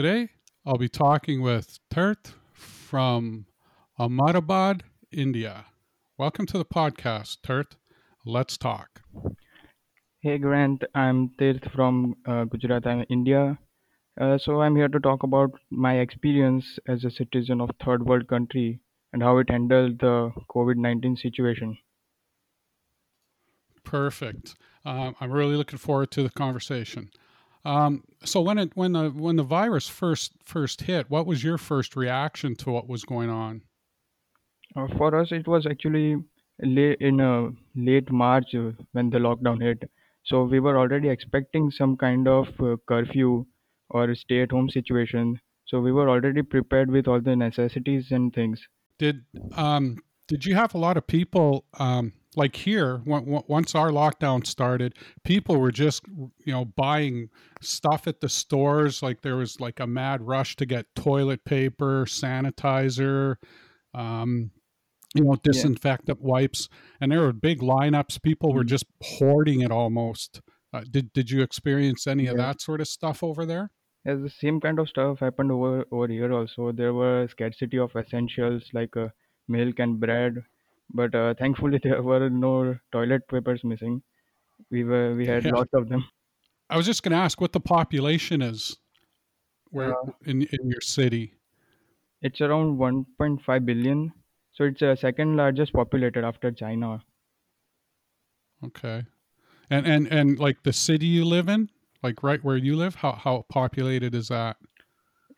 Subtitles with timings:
[0.00, 0.30] Today,
[0.64, 3.44] I'll be talking with Tirth from
[3.98, 5.66] Ahmedabad, India.
[6.16, 7.76] Welcome to the podcast, Tirth.
[8.24, 9.02] Let's talk.
[10.22, 13.58] Hey Grant, I'm Tirth from uh, Gujarat, I'm India.
[14.18, 18.26] Uh, so I'm here to talk about my experience as a citizen of third world
[18.26, 18.80] country
[19.12, 21.76] and how it handled the COVID-19 situation.
[23.84, 24.54] Perfect.
[24.82, 27.10] Um, I'm really looking forward to the conversation.
[27.64, 31.58] Um, so when it when the when the virus first first hit, what was your
[31.58, 33.62] first reaction to what was going on?
[34.76, 36.16] Uh, for us, it was actually
[36.62, 39.90] late in uh, late March uh, when the lockdown hit.
[40.24, 43.46] So we were already expecting some kind of uh, curfew
[43.88, 45.40] or stay-at-home situation.
[45.66, 48.60] So we were already prepared with all the necessities and things.
[48.98, 49.24] Did
[49.56, 54.94] um, did you have a lot of people um, like here once our lockdown started?
[55.24, 57.28] People were just you know buying
[57.60, 59.02] stuff at the stores.
[59.02, 63.36] Like there was like a mad rush to get toilet paper, sanitizer.
[63.94, 64.50] Um,
[65.14, 65.38] you know, Yeah.
[65.42, 66.68] disinfectant wipes,
[67.00, 68.22] and there were big lineups.
[68.22, 68.68] People were Mm.
[68.68, 70.40] just hoarding it almost.
[70.72, 73.72] Uh, did did you experience any of that sort of stuff over there?
[74.06, 76.70] As the same kind of stuff happened over over here also.
[76.70, 79.08] There were scarcity of essentials like uh,
[79.48, 80.44] milk and bread,
[80.94, 84.02] but uh, thankfully there were no toilet papers missing.
[84.70, 86.04] We were we had Yeah, lots of them.
[86.68, 88.76] I was just going to ask what the population is
[89.70, 91.34] where Uh, in in your city.
[92.22, 94.14] it's around 1.5 billion,
[94.52, 97.04] so it's uh, second largest populated after China.
[98.62, 99.06] Okay,
[99.70, 101.70] and and and like the city you live in,
[102.02, 104.58] like right where you live, how how populated is that?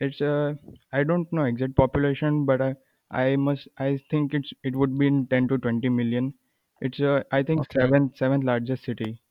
[0.00, 0.56] It's uh,
[0.92, 2.74] I don't know exact population, but I
[3.12, 6.34] I must I think it's it would be in 10 to 20 million.
[6.80, 9.22] It's uh, I think Okay, seventh seventh largest city.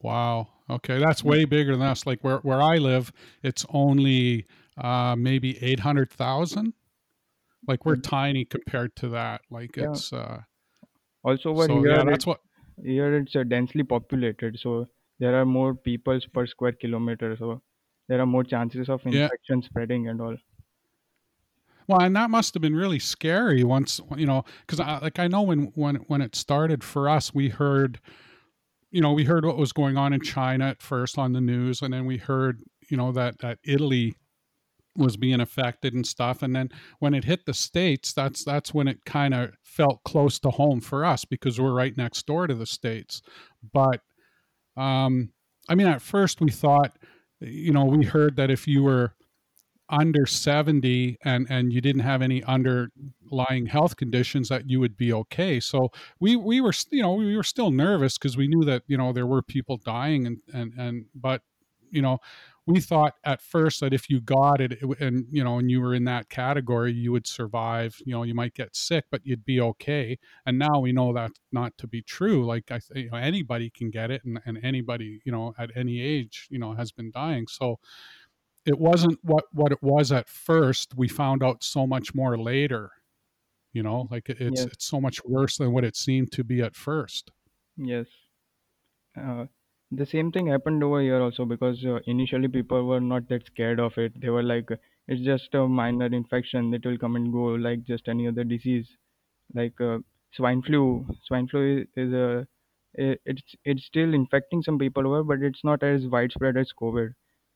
[0.00, 0.48] wow.
[0.70, 2.06] Okay, that's way bigger than us.
[2.06, 4.46] Like where where I live, it's only
[4.78, 6.72] uh, maybe eight hundred thousand.
[7.68, 9.42] Like we're tiny compared to that.
[9.50, 9.98] Like Yeah.
[9.98, 10.42] it's uh,
[11.24, 12.04] Also over so here, yeah.
[12.08, 12.40] it, That's what
[12.82, 14.86] here it's uh, densely populated, so
[15.18, 17.62] there are more peoples per square kilometer, so
[18.08, 19.28] there are more chances of yeah.
[19.28, 20.36] infection spreading and all.
[21.86, 25.28] Well, and that must have been really scary once you know, because I, like I
[25.28, 28.00] know when when when it started for us, we heard
[28.90, 31.82] you know we heard what was going on in China at first on the news,
[31.82, 34.14] and then we heard you know that that Italy
[34.96, 38.88] was being affected and stuff, and then when it hit the states, that's that's when
[38.88, 42.54] it kind of felt close to home for us because we're right next door to
[42.54, 43.20] the states.
[43.72, 44.00] But
[44.76, 45.30] um,
[45.68, 46.96] I mean, at first we thought,
[47.40, 49.14] you know, we heard that if you were
[49.88, 55.12] under 70 and and you didn't have any underlying health conditions that you would be
[55.12, 55.60] okay.
[55.60, 55.90] So
[56.20, 59.12] we we were you know we were still nervous because we knew that you know
[59.12, 61.42] there were people dying and and and but
[61.90, 62.18] you know
[62.66, 65.94] we thought at first that if you got it, and you know and you were
[65.94, 69.60] in that category you would survive you know you might get sick but you'd be
[69.60, 70.18] okay.
[70.46, 72.46] And now we know that not to be true.
[72.46, 76.00] Like i you know anybody can get it and, and anybody you know at any
[76.00, 77.46] age you know has been dying.
[77.48, 77.78] So
[78.66, 80.94] it wasn't what what it was at first.
[80.96, 82.90] We found out so much more later.
[83.72, 86.44] You know, like it- it's Yes, it's so much worse than what it seemed to
[86.44, 87.30] be at first.
[87.76, 88.08] yes.
[89.16, 89.46] Uh,
[89.90, 93.78] the same thing happened over here also because uh, initially people were not that scared
[93.80, 94.12] of it.
[94.20, 94.68] They were like,
[95.08, 98.88] it's just a minor infection, it will come and go like just any other disease.
[99.54, 99.98] like uh,
[100.34, 101.06] swine flu.
[101.24, 102.48] Swine flu is, is a
[102.94, 107.14] it's it's still infecting some people over, but it's not as widespread as COVID.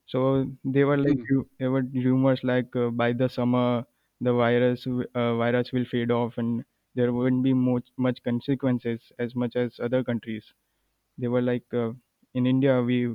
[0.09, 3.85] So they were like Mm, ru- there were rumors like uh, by the summer
[4.21, 6.65] the virus w- uh, virus will fade off and
[6.97, 10.53] there wouldn't be much much consequences as much as other countries.
[11.19, 11.93] They were like uh,
[12.35, 13.15] in India we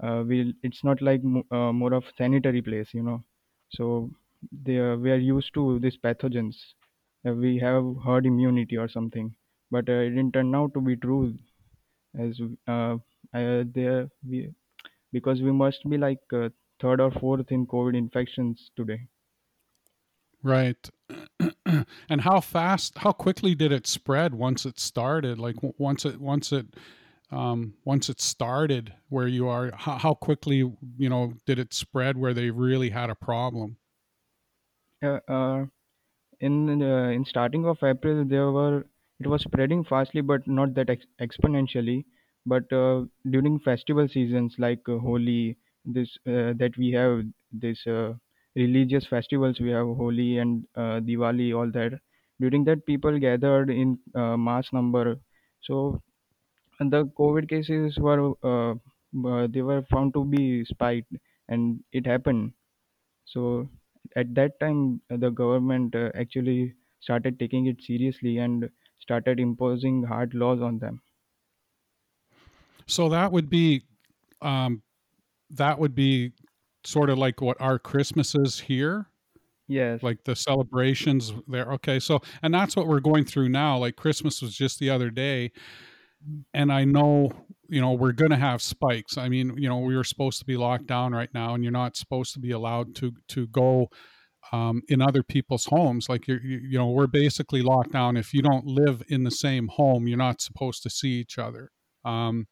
[0.00, 3.24] uh, we it's not like mo- uh, more of sanitary place, you know.
[3.70, 4.10] So
[4.52, 6.74] they are, we are used to these pathogens.
[7.26, 9.34] Uh, we have herd immunity or something,
[9.70, 11.36] but uh, it didn't turn out to be true
[12.18, 12.96] as uh,
[13.34, 14.52] uh, there we
[15.12, 16.48] because we must be like uh,
[16.80, 19.00] third or fourth in COVID infections today.
[20.42, 20.88] right.
[22.08, 25.38] and how fast, how quickly did it spread once it started?
[25.38, 26.66] Like once it once it
[27.30, 32.16] um, once it started where you are, how, how quickly you know did it spread
[32.16, 33.76] where they really had a problem?
[35.02, 35.66] Uh, uh,
[36.40, 38.86] in uh, in starting of April, there were
[39.20, 42.04] it was spreading fastly, but not that ex- exponentially.
[42.48, 48.14] But uh, during festival seasons like uh, Holi, this uh, that we have this uh,
[48.56, 52.00] religious festivals, we have Holi and uh, Diwali, all that.
[52.40, 55.16] During that, people gathered in uh, mass number.
[55.62, 56.02] So
[56.80, 58.74] and the COVID cases were uh,
[59.28, 61.12] uh, they were found to be spiked,
[61.48, 62.52] and it happened.
[63.26, 63.68] So
[64.16, 70.34] at that time, the government uh, actually started taking it seriously and started imposing hard
[70.34, 71.02] laws on them.
[72.88, 73.82] So that would be
[74.42, 74.82] um,
[75.50, 76.32] that would be
[76.84, 79.08] sort of like what our Christmas is here,
[79.66, 81.72] Yes, like the celebrations there.
[81.74, 83.78] Okay, so and that's what we're going through now.
[83.78, 85.52] Like Christmas was just the other day,
[86.54, 87.30] and I know
[87.68, 89.18] you know we're going to have spikes.
[89.18, 91.72] I mean, you know, we were supposed to be locked down right now, and you're
[91.72, 93.88] not supposed to be allowed to to go
[94.52, 96.08] um, in other people's homes.
[96.08, 98.16] Like you're, you, you know, we're basically locked down.
[98.16, 101.70] If you don't live in the same home, you're not supposed to see each other.
[102.04, 102.46] Um,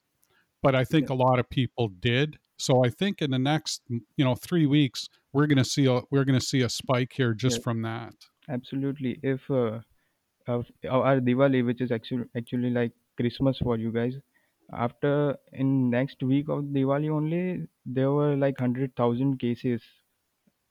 [0.63, 2.39] but I yeah, think a lot of people did.
[2.59, 6.01] So I think in the next, you know, three weeks, we're going to see a
[6.11, 8.15] we're going to see a spike here yeah, just from that.
[8.49, 9.19] absolutely.
[9.23, 9.81] If uh,
[10.49, 14.15] our Diwali, which is actually actually like Christmas for you guys,
[14.73, 19.83] after in next week of Diwali only, there were like hundred thousand cases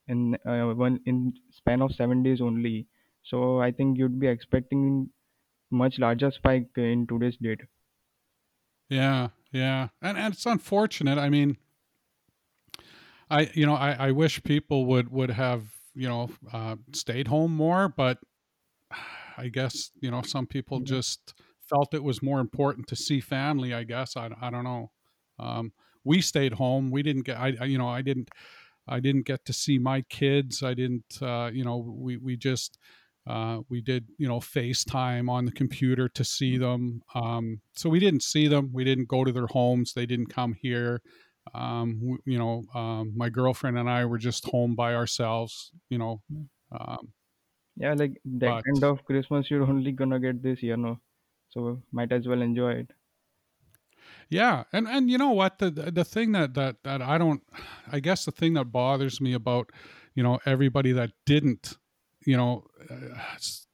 [0.08, 2.88] in uh, one in span of seven days only.
[3.22, 5.10] So I think you'd be expecting
[5.70, 7.62] much larger spike in today's date.
[8.88, 11.18] Yeah, yeah, and and it's unfortunate.
[11.18, 11.56] I mean,
[13.30, 15.64] I you know I, I wish people would would have
[15.94, 18.18] you know uh, stayed home more, but
[19.36, 23.74] I guess you know some people just felt it was more important to see family.
[23.74, 24.90] I guess I, I don't know.
[25.38, 25.72] Um,
[26.04, 26.90] we stayed home.
[26.90, 27.36] We didn't get.
[27.38, 28.30] I, I you know I didn't
[28.88, 30.62] I didn't get to see my kids.
[30.62, 31.18] I didn't.
[31.20, 32.78] Uh, you know we we just.
[33.26, 37.02] Uh, we did, you know, FaceTime on the computer to see them.
[37.14, 38.72] Um, so we didn't see them.
[38.72, 39.94] We didn't go to their homes.
[39.94, 41.02] They didn't come here.
[41.54, 45.72] Um, w- you know, um, my girlfriend and I were just home by ourselves.
[45.88, 46.22] You know,
[46.72, 47.12] um,
[47.76, 51.00] Yeah, like that but kind of Christmas you're only gonna get this year, no?
[51.48, 52.90] So might as well enjoy it.
[54.28, 57.42] Yeah, and and you know what the the the thing that that that I don't
[57.90, 59.70] I guess the thing that bothers me about
[60.14, 61.76] you know everybody that didn't
[62.26, 63.18] you know uh,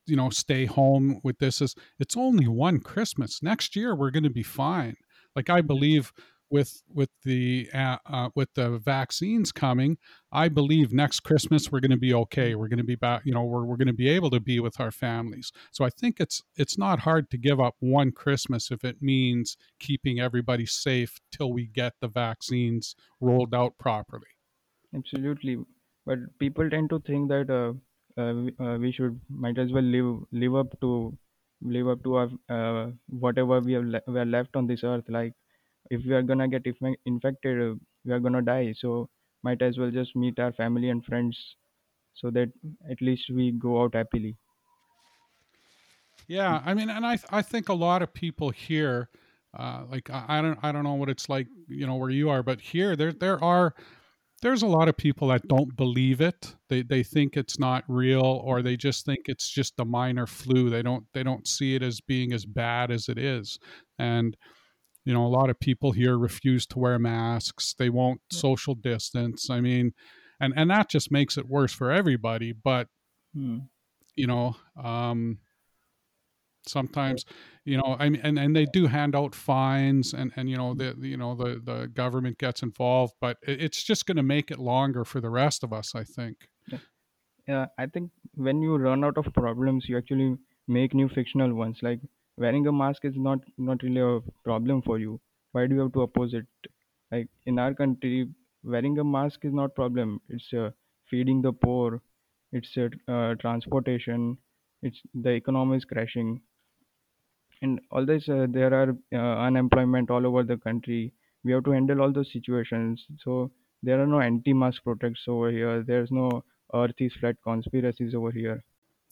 [0.06, 3.42] you know stay home with this is it's only one Christmas.
[3.42, 4.96] Next year we're going to be fine.
[5.34, 6.12] Like I believe
[6.52, 9.96] with with the uh, uh, with the vaccines coming,
[10.30, 12.54] I believe next Christmas we're going to be okay.
[12.54, 13.22] We're going to be back.
[13.24, 15.50] You know, we're we're going to be able to be with our families.
[15.72, 19.56] So I think it's it's not hard to give up one Christmas if it means
[19.80, 24.26] keeping everybody safe till we get the vaccines rolled out properly.
[24.94, 25.56] Absolutely,
[26.04, 27.72] but people tend to think that uh,
[28.16, 31.16] uh, we, uh, we should might as well live live up to
[31.60, 35.08] live up to our uh, whatever we have le- we are left on this earth.
[35.08, 35.34] Like
[35.90, 37.74] if we are gonna get inf- infected, uh,
[38.04, 38.72] we are gonna die.
[38.74, 39.10] So
[39.42, 41.56] might as well just meet our family and friends
[42.14, 42.52] so that
[42.90, 44.38] at least we go out happily.
[46.26, 49.10] Yeah, I mean, and I I think a lot of people here,
[49.54, 52.30] uh, like I, I don't I don't know what it's like, you know, where you
[52.30, 53.74] are, but here there there are
[54.42, 56.54] there's a lot of people that don't believe it.
[56.68, 60.68] They they think it's not real, or they just think it's just a minor flu.
[60.68, 63.58] They don't they don't see it as being as bad as it is,
[63.98, 64.36] and
[65.04, 67.74] you know, a lot of people here refuse to wear masks.
[67.78, 68.38] They won't Yeah.
[68.40, 69.50] social distance.
[69.50, 69.92] I mean,
[70.40, 72.52] and and that just makes it worse for everybody.
[72.52, 72.88] But
[73.34, 73.60] Hmm.
[74.16, 75.38] you know, um,
[76.66, 77.24] sometimes,
[77.64, 80.74] you know, I mean, and and they do hand out fines, and and you know,
[80.74, 84.58] the you know the the government gets involved, but it's just going to make it
[84.58, 85.94] longer for the rest of us.
[85.94, 86.48] I think.
[86.68, 86.78] Yeah.
[87.48, 90.36] Yeah, I think when you run out of problems, you actually
[90.68, 91.78] make new fictional ones.
[91.82, 92.00] Like
[92.36, 95.20] wearing a mask is not not really a problem for you.
[95.52, 96.46] Why do you have to oppose it?
[97.10, 98.28] Like in our country,
[98.62, 100.20] wearing a mask is not problem.
[100.28, 100.70] It's uh,
[101.10, 102.00] feeding the poor.
[102.52, 104.38] It's uh, uh, transportation.
[104.82, 106.40] It's the economy is crashing,
[107.62, 108.28] and all this.
[108.28, 111.12] Uh, there are uh, unemployment all over the country.
[111.44, 113.04] We have to handle all those situations.
[113.24, 113.50] So
[113.82, 115.82] there are no anti-mask protects over here.
[115.82, 118.62] There's no Earth is flat conspiracies over here.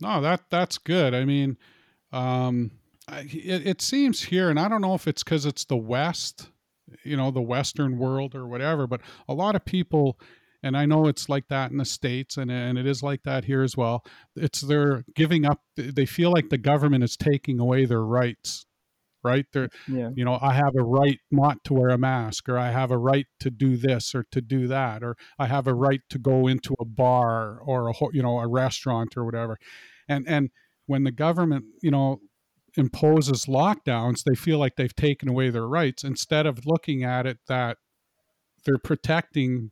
[0.00, 1.14] No, that that's good.
[1.14, 1.58] I mean,
[2.12, 2.70] um,
[3.08, 6.48] it, it seems here, and I don't know if it's because it's the West,
[7.04, 10.18] you know, the Western world or whatever, but a lot of people,
[10.62, 13.44] and I know it's like that in the States and, and it is like that
[13.44, 14.04] here as well.
[14.36, 18.66] It's they're giving up, they feel like the government is taking away their rights,
[19.24, 19.46] right?
[19.52, 22.70] They're, Yeah, you know, I have a right not to wear a mask, or I
[22.70, 26.00] have a right to do this or to do that, or I have a right
[26.10, 29.58] to go into a bar or a, you know, a restaurant or whatever.
[30.08, 30.50] And, and,
[30.90, 32.20] when the government, you know,
[32.76, 37.38] imposes lockdowns, they feel like they've taken away their rights instead of looking at it
[37.46, 37.78] that
[38.64, 39.70] they're protecting,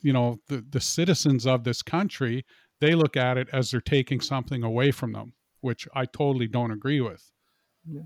[0.00, 2.44] you know, the, the citizens of this country.
[2.80, 6.70] They look at it as they're taking something away from them, which I totally don't
[6.72, 7.30] agree with.
[7.86, 8.02] yeah,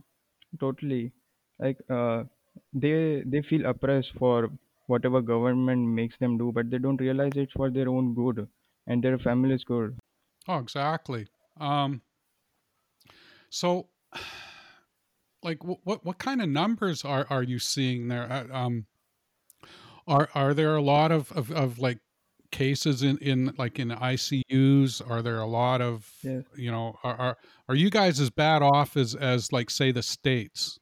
[0.60, 1.12] totally.
[1.58, 2.24] Like uh,
[2.72, 4.50] they they feel oppressed for
[4.86, 8.46] whatever government makes them do, but they don't realize it's for their own good.
[8.86, 9.96] and their family's good.
[10.48, 11.26] Oh, exactly.
[11.60, 12.00] Um,
[13.50, 13.88] so,
[15.42, 18.30] like, wh- what what kind of numbers are are you seeing there?
[18.30, 18.86] Uh, Um,
[20.08, 21.98] are are there a lot of of, of like
[22.50, 25.02] cases in in like in ICUs?
[25.08, 26.44] Are there a lot of Yes.
[26.56, 27.36] you know are are,
[27.68, 30.78] are you guys as bad off as as like say the states?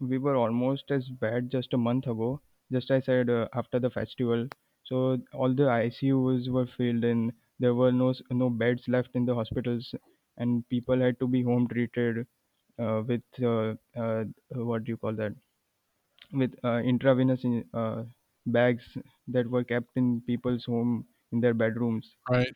[0.00, 2.40] We were almost as bad just a month ago.
[2.72, 4.48] Just I said uh, after the festival,
[4.84, 9.34] so all the ICUs were filled and there were no no beds left in the
[9.34, 9.94] hospitals,
[10.38, 12.26] and people had to be home treated
[12.78, 14.24] uh, with uh, uh,
[14.54, 15.34] what do you call that?
[16.32, 18.04] With uh, intravenous in, uh,
[18.52, 18.96] bags
[19.28, 22.16] that were kept in people's home in their bedrooms.
[22.28, 22.54] Right.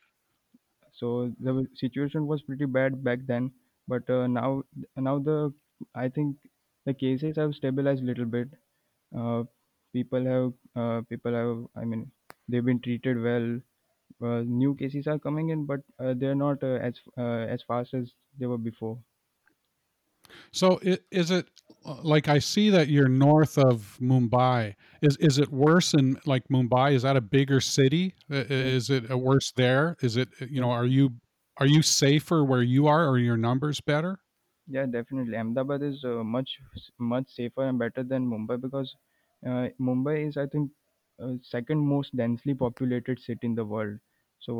[0.92, 3.52] So the situation was pretty bad back then,
[3.86, 4.62] but uh, now
[4.96, 5.52] now the
[5.94, 6.38] I think
[6.86, 8.48] the cases have stabilized a little bit
[9.16, 9.44] uh,
[9.92, 12.10] people have uh, people have i mean
[12.48, 13.48] they've been treated well
[14.28, 17.94] uh, new cases are coming in but uh, they're not uh, as uh, as fast
[17.94, 18.98] as they were before
[20.52, 21.48] So i- is it
[21.84, 24.74] like I see that you're north of Mumbai?
[25.02, 26.94] Is is it worse in like Mumbai?
[26.94, 28.14] Is that a bigger city?
[28.58, 29.96] Yes Is it uh, worse there?
[30.00, 31.14] Is it you know are you
[31.58, 33.04] are you safer where you are?
[33.04, 34.20] Or are your numbers better?
[34.74, 36.50] yeah definitely ahmedabad is uh, much
[37.12, 38.90] much safer and better than mumbai because
[39.48, 40.70] uh, mumbai is i think
[41.22, 43.98] uh, second most densely populated city in the world
[44.46, 44.56] so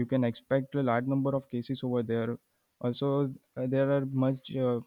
[0.00, 2.38] you can expect a large number of cases over there.
[2.80, 4.80] Also, uh, there are much, uh,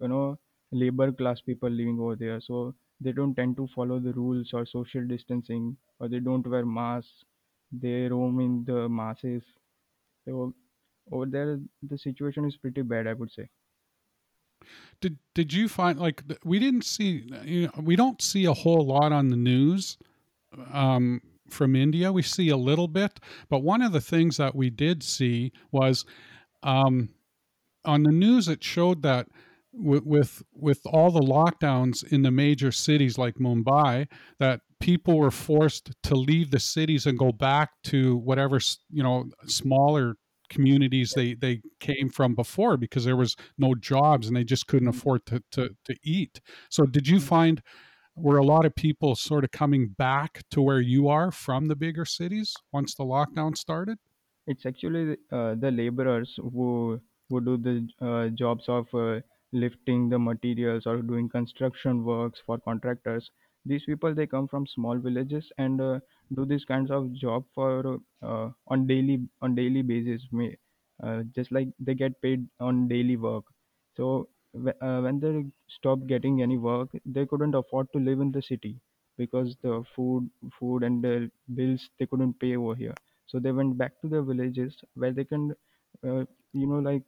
[0.00, 0.38] you know,
[0.74, 4.66] labor class people living over there, so they don't tend to follow the rules or
[4.66, 7.24] social distancing, or they don't wear masks.
[7.72, 9.42] They roam in the masses.
[10.24, 10.54] So
[11.10, 13.48] over there, the situation is pretty bad, I would say.
[15.00, 18.86] Did did you find like we didn't see you know, we don't see a whole
[18.86, 19.98] lot on the news
[20.72, 22.12] um, from India.
[22.12, 26.06] We see a little bit, but one of the things that we did see was
[26.62, 27.10] um,
[27.84, 29.28] on the news it showed that
[29.76, 34.06] with, with with all the lockdowns in the major cities like Mumbai
[34.38, 39.24] that people were forced to leave the cities and go back to whatever you know
[39.46, 40.16] smaller
[40.50, 44.88] communities they they came from before because there was no jobs and they just couldn't
[44.88, 46.40] Mm, afford to to, to eat.
[46.68, 47.22] So did you mm.
[47.22, 47.62] find
[48.16, 51.76] were a lot of people sort of coming back to where you are from the
[51.76, 53.98] bigger cities once the lockdown started?
[54.46, 59.20] It's actually uh, the laborers who who do the uh, jobs of uh,
[59.54, 63.30] lifting the materials or doing construction works for contractors.
[63.66, 66.00] These people they come from small villages and uh,
[66.34, 70.22] do these kinds of job for uh, on daily on daily basis.
[70.32, 70.56] May
[71.02, 73.44] uh, just like they get paid on daily work.
[73.96, 78.42] So uh, when they stopped getting any work, they couldn't afford to live in the
[78.42, 78.80] city
[79.16, 82.94] because the food food and the bills they couldn't pay over here
[83.26, 85.54] so they went back to their villages where they can
[86.06, 87.02] uh, you know like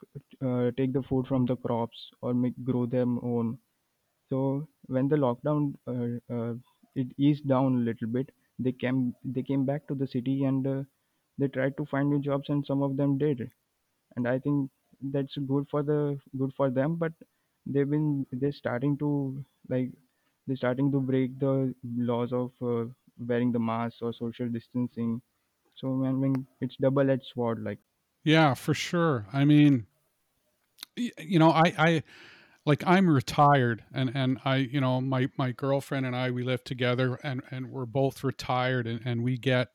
[0.47, 3.59] uh, take the food from the crops or make grow them own
[4.31, 6.55] so when the lockdown uh, uh,
[6.95, 10.67] it eased down a little bit they came they came back to the city and
[10.67, 10.83] uh,
[11.39, 13.51] they tried to find new jobs and some of them did
[14.17, 14.71] and i think
[15.15, 15.99] that's good for the
[16.39, 17.13] good for them but
[17.67, 19.11] they've been they're starting to
[19.69, 19.91] like
[20.47, 21.75] they're starting to break the
[22.11, 22.85] laws of uh,
[23.31, 25.21] wearing the mask or social distancing
[25.77, 27.63] so I mean, it's double-edged sword.
[27.65, 27.79] Like,
[28.27, 29.27] yeah for sure.
[29.33, 29.87] I mean
[30.97, 32.03] you know i i
[32.65, 36.65] like i'm retired and and i you know my my girlfriend and i we live
[36.65, 39.69] together and and we're both retired and and we get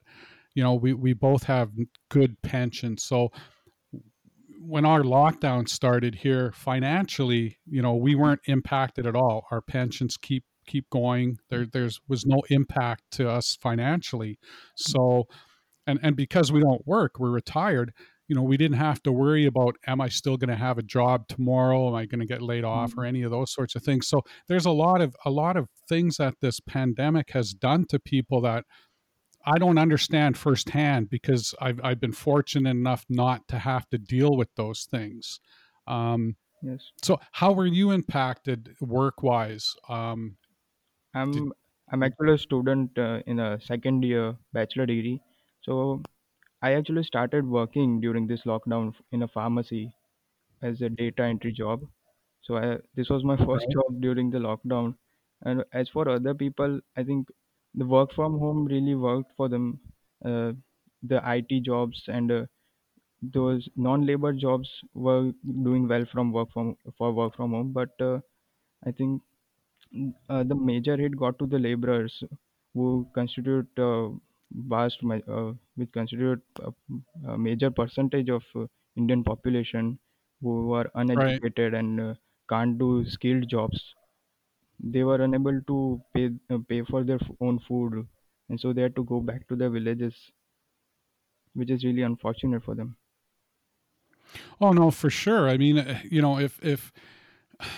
[0.53, 1.72] you know we we both have
[2.10, 3.03] good pensions.
[3.03, 3.31] So
[4.60, 9.48] when our lockdown started here financially you know we weren't impacted at all.
[9.51, 11.38] Our pensions keep keep going.
[11.50, 14.39] There there's was no impact to us financially.
[14.75, 15.27] So
[15.88, 17.93] and and because we don't work we're retired
[18.31, 20.83] you know we didn't have to worry about am i still going to have a
[20.83, 21.89] job tomorrow?
[21.89, 24.07] Am i going to get laid off or mm, any of those sorts of things?
[24.07, 28.00] So there's a lot of a lot of things that this pandemic has done to
[28.00, 28.63] people that
[29.45, 34.38] i don't understand firsthand because i've, I've been fortunate enough not to have to deal
[34.38, 35.41] with those things.
[35.88, 40.38] Um, yes, so how were you impacted work wise um,
[41.13, 41.51] I'm
[41.91, 45.19] I'm actually a student uh, in a second year bachelor degree.
[45.63, 46.01] So
[46.61, 49.93] I actually started working during this lockdown in a pharmacy
[50.61, 51.81] as a data entry job.
[52.43, 54.97] So I, this was my first right job during the lockdown.
[55.43, 57.29] And as for other people, I think
[57.75, 59.79] the work from home really worked for them.
[60.23, 60.53] Uh,
[61.03, 62.45] the IT jobs and uh,
[63.21, 65.31] those non-labor jobs were
[65.63, 67.71] doing well from work from for work from home.
[67.73, 68.21] But uh,
[68.85, 69.23] I think
[70.29, 72.23] uh, the major hit got to the laborers
[72.73, 74.09] who constitute uh,
[74.51, 76.74] vast, ma- uh, which constitute a,
[77.27, 80.00] a major percentage of uh, Indian population
[80.41, 81.43] who are Right.
[81.43, 82.15] uneducated and uh,
[82.50, 83.96] can't do skilled jobs.
[84.79, 88.08] They were unable to pay uh, pay for their f- own food,
[88.50, 90.31] and so they had to go back to their villages,
[91.53, 92.98] which is really unfortunate for them.
[94.60, 95.50] Oh no, for sure.
[95.50, 96.91] I mean, uh, you know, if if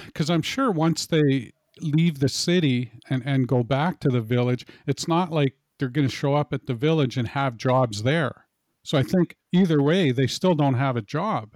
[0.05, 4.65] because I'm sure once they leave the city and and go back to the village,
[4.87, 8.45] it's not like they're going to show up at the village and have jobs there.
[8.83, 11.55] So I think either way, they still don't have a job.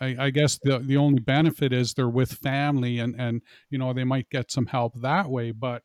[0.00, 3.92] I, I guess the the only benefit is they're with family and and you know
[3.92, 5.82] they might get some help that way, but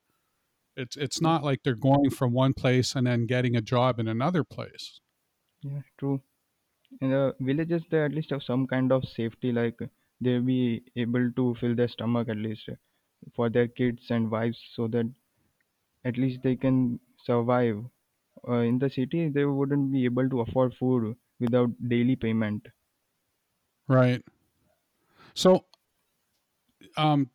[0.76, 4.08] it's it's not like they're going from one place and then getting a job in
[4.08, 5.02] another place.
[5.62, 6.22] yeah, true.
[7.02, 9.80] In the villages, they at least have some kind of safety, like
[10.20, 12.70] they'll be able to fill their stomach at least
[13.36, 15.12] for their kids and wives, so that
[16.06, 17.86] at least they can survive.
[18.48, 22.68] Uh, in the city, they wouldn't be able to afford food without daily payment.
[23.88, 24.24] Right.
[25.34, 25.66] So
[26.98, 27.30] um,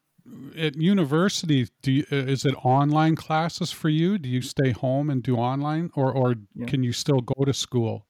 [0.56, 4.18] at university, do you, is it online classes for you?
[4.18, 6.66] Do you stay home and do online, or or Yeah.
[6.66, 8.06] can you still go to school?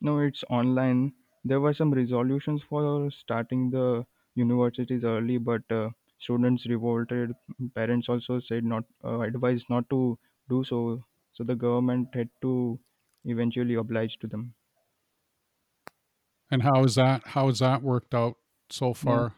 [0.00, 1.14] No, it's online.
[1.44, 5.90] There were some resolutions for starting the universities early, but uh,
[6.20, 7.34] students revolted.
[7.74, 10.16] Parents also said not uh, advised not to
[10.48, 11.02] do so.
[11.34, 12.78] So the government had to
[13.24, 14.54] eventually oblige to them.
[16.50, 17.26] And how is that?
[17.28, 18.36] How has that worked out
[18.70, 19.34] so far?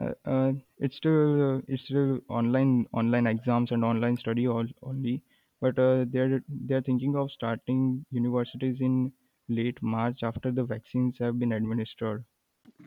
[0.00, 5.22] uh, uh, it's still uh, it's still online online exams and online study all, only.
[5.60, 9.12] But uh, they're they're thinking of starting universities in
[9.48, 12.24] late March after the vaccines have been administered.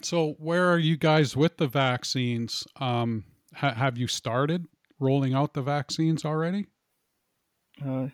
[0.02, 2.68] So where are you guys with the vaccines?
[2.78, 4.66] Um, ha- have you started
[5.00, 6.68] rolling out the vaccines already?
[7.84, 8.08] Uh,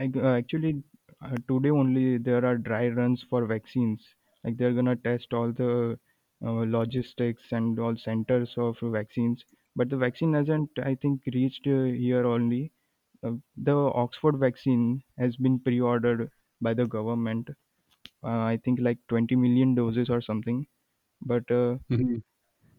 [0.00, 0.82] Ac- uh, Actually,
[1.22, 4.02] uh, today only there are dry runs for vaccines.
[4.42, 5.96] Like they're gonna test all the
[6.44, 9.44] uh, logistics and all centers of vaccines.
[9.76, 12.72] But the vaccine hasn't, I think, reached uh, here only.
[13.22, 17.50] Uh, the Oxford vaccine has been pre-ordered by the government.
[18.24, 20.66] Uh, I think like 20 million doses or something.
[21.22, 22.22] But uh, Mhm.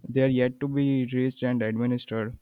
[0.08, 2.38] they are yet to be reached and administered.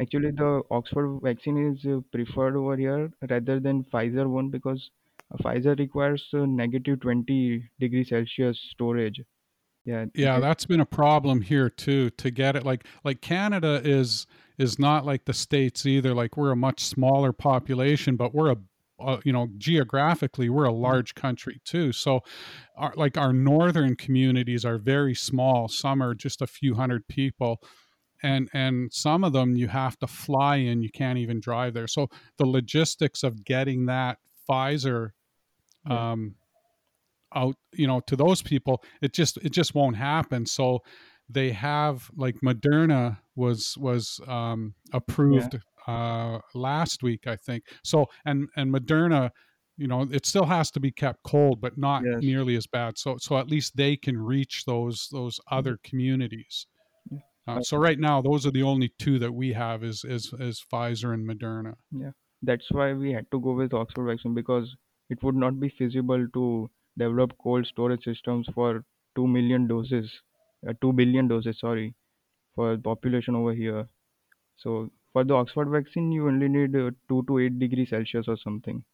[0.00, 4.90] Actually, the Oxford vaccine is uh, preferred over here rather than Pfizer one because
[5.32, 9.20] uh, Pfizer requires uh, negative 20 degree Celsius storage.
[9.84, 13.80] Yeah, Yeah, that, that's been a problem here too to get it like like Canada
[13.84, 14.26] is
[14.58, 16.14] is not like the states either.
[16.14, 18.56] Like we're a much smaller population, but we're a
[18.98, 21.92] uh, you know geographically we're a large country too.
[21.92, 22.20] So
[22.76, 25.68] our like our northern communities are very small.
[25.68, 27.62] Some are just a few hundred people
[28.22, 30.82] and and some of them you have to fly in.
[30.82, 31.88] You can't even drive there.
[31.88, 35.10] So the logistics of getting that Pfizer
[35.88, 36.34] yeah, um
[37.34, 40.80] out you know to those people it just it just won't happen so
[41.28, 48.06] they have like moderna was was um yeah, approved uh last week i think so
[48.24, 49.30] and and moderna
[49.76, 52.98] you know it still has to be kept cold but not yes, nearly as bad
[52.98, 56.79] so so at least they can reach those those other communities yeah.
[57.56, 60.64] Uh, so right now those are the only two that we have is is is
[60.72, 62.12] pfizer and moderna yeah.
[62.42, 64.76] That's why we had to go with Oxford vaccine because
[65.08, 68.84] it would not be feasible to develop cold storage systems for
[69.14, 70.22] 2 million doses,
[70.68, 71.94] uh, 2 billion doses, sorry,
[72.54, 73.88] for population over here.
[74.56, 78.36] So for the Oxford vaccine, you only need uh, 2 to 8 degrees Celsius or
[78.38, 78.84] something.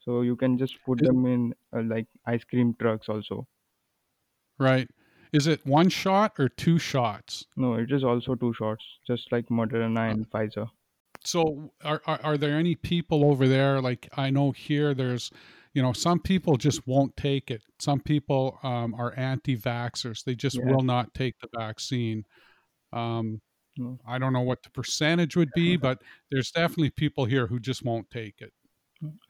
[0.00, 3.48] So you can just put them in uh, like ice cream trucks also.
[4.58, 4.88] right
[5.36, 9.46] is it one shot or two shots No, it is also two shots, just like
[9.48, 10.70] Moderna and Pfizer.
[11.24, 15.30] so are, are are there any people over there like i know here there's
[15.74, 20.58] you know some people just won't take it some people um, are anti-vaxxers they just
[20.58, 22.24] Yeah, will not take the vaccine
[22.92, 23.40] um,
[23.76, 23.98] no.
[24.06, 27.84] i don't know what the percentage would be but there's definitely people here who just
[27.84, 28.52] won't take it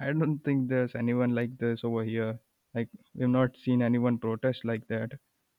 [0.00, 2.38] I don't think there's anyone like this over here.
[2.74, 5.12] Like we've not seen anyone protest like that.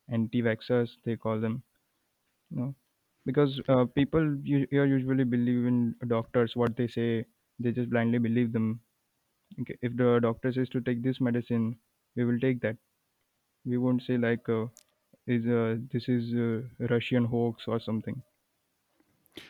[0.09, 1.63] Anti-vaxxers, they call them.
[2.51, 2.75] No,
[3.25, 6.55] because uh, people here usually believe in doctors.
[6.55, 7.25] What they say,
[7.59, 8.81] they just blindly believe them.
[9.61, 11.79] Okay, if the doctor says to take this medicine,
[12.15, 12.77] we will take that.
[13.65, 14.67] We won't say like uh,
[15.27, 16.63] is uh, this is uh,
[16.95, 18.23] Russian hoax or something.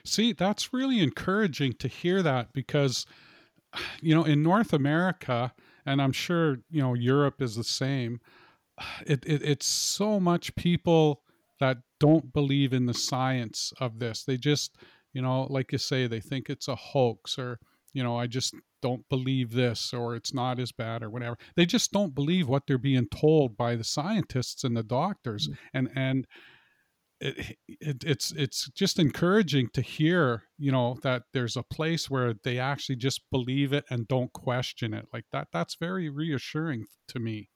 [0.05, 3.05] see that's really encouraging to hear that because
[4.01, 5.53] you know in north america
[5.85, 8.19] and i'm sure you know europe is the same
[9.05, 11.21] it, it it's so much people
[11.59, 14.23] that don't believe in the science of this.
[14.23, 14.77] They just,
[15.13, 17.59] you know, like you say, they think it's a hoax or
[17.93, 21.37] you know, I just don't believe this or it's not as bad or whatever.
[21.55, 25.47] They just don't believe what they're being told by the scientists and the doctors.
[25.47, 25.57] Mm.
[25.73, 26.27] And and
[27.19, 32.35] it, it, it's it's just encouraging to hear you know that there's a place where
[32.43, 37.19] they actually just believe it and don't question it like that that's very reassuring to
[37.19, 37.49] me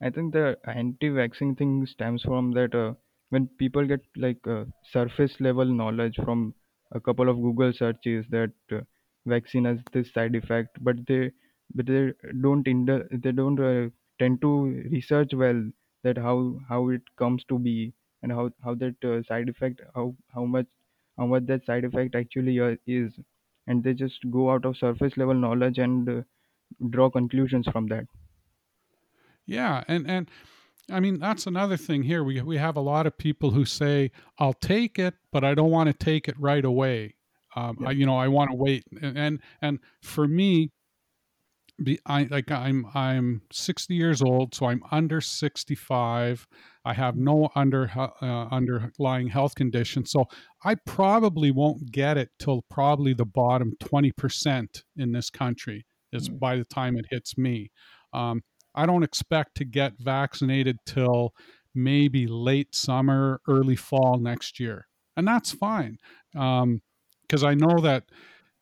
[0.00, 2.94] I think the anti-vaccine thing stems from that uh,
[3.28, 6.54] when people get like uh, surface level knowledge from
[6.92, 8.80] a couple of Google searches that uh,
[9.26, 11.30] vaccine has this side effect, but they
[11.74, 14.50] but they don't ind- they don't uh, tend to
[14.90, 15.62] research well
[16.04, 20.14] that how how it comes to be and how how that uh, side effect how
[20.34, 20.66] how much
[21.18, 23.18] how much that side effect actually uh, is,
[23.66, 26.22] and they just go out of surface level knowledge and uh,
[26.90, 28.06] draw conclusions from that.
[29.46, 30.30] Yeah and and
[30.90, 34.10] i mean that's another thing here we we have a lot of people who say
[34.38, 37.14] i'll take it but i don't want to take it right away
[37.56, 37.88] um, Yeah.
[37.88, 40.70] I, you know i want to wait and, and and for me
[41.82, 46.46] be I like I'm I'm 60 years old, so I'm under 65.
[46.86, 48.08] I have no under uh,
[48.50, 50.24] underlying health condition, so
[50.64, 56.38] I probably won't get it till probably the bottom 20% in this country is Mm.
[56.38, 57.70] by the time it hits me.
[58.14, 58.42] Um,
[58.76, 61.32] I don't expect to get vaccinated till
[61.74, 64.86] maybe late summer, early fall next year,
[65.16, 65.98] and that's fine
[66.36, 66.82] um,
[67.22, 68.04] because I know that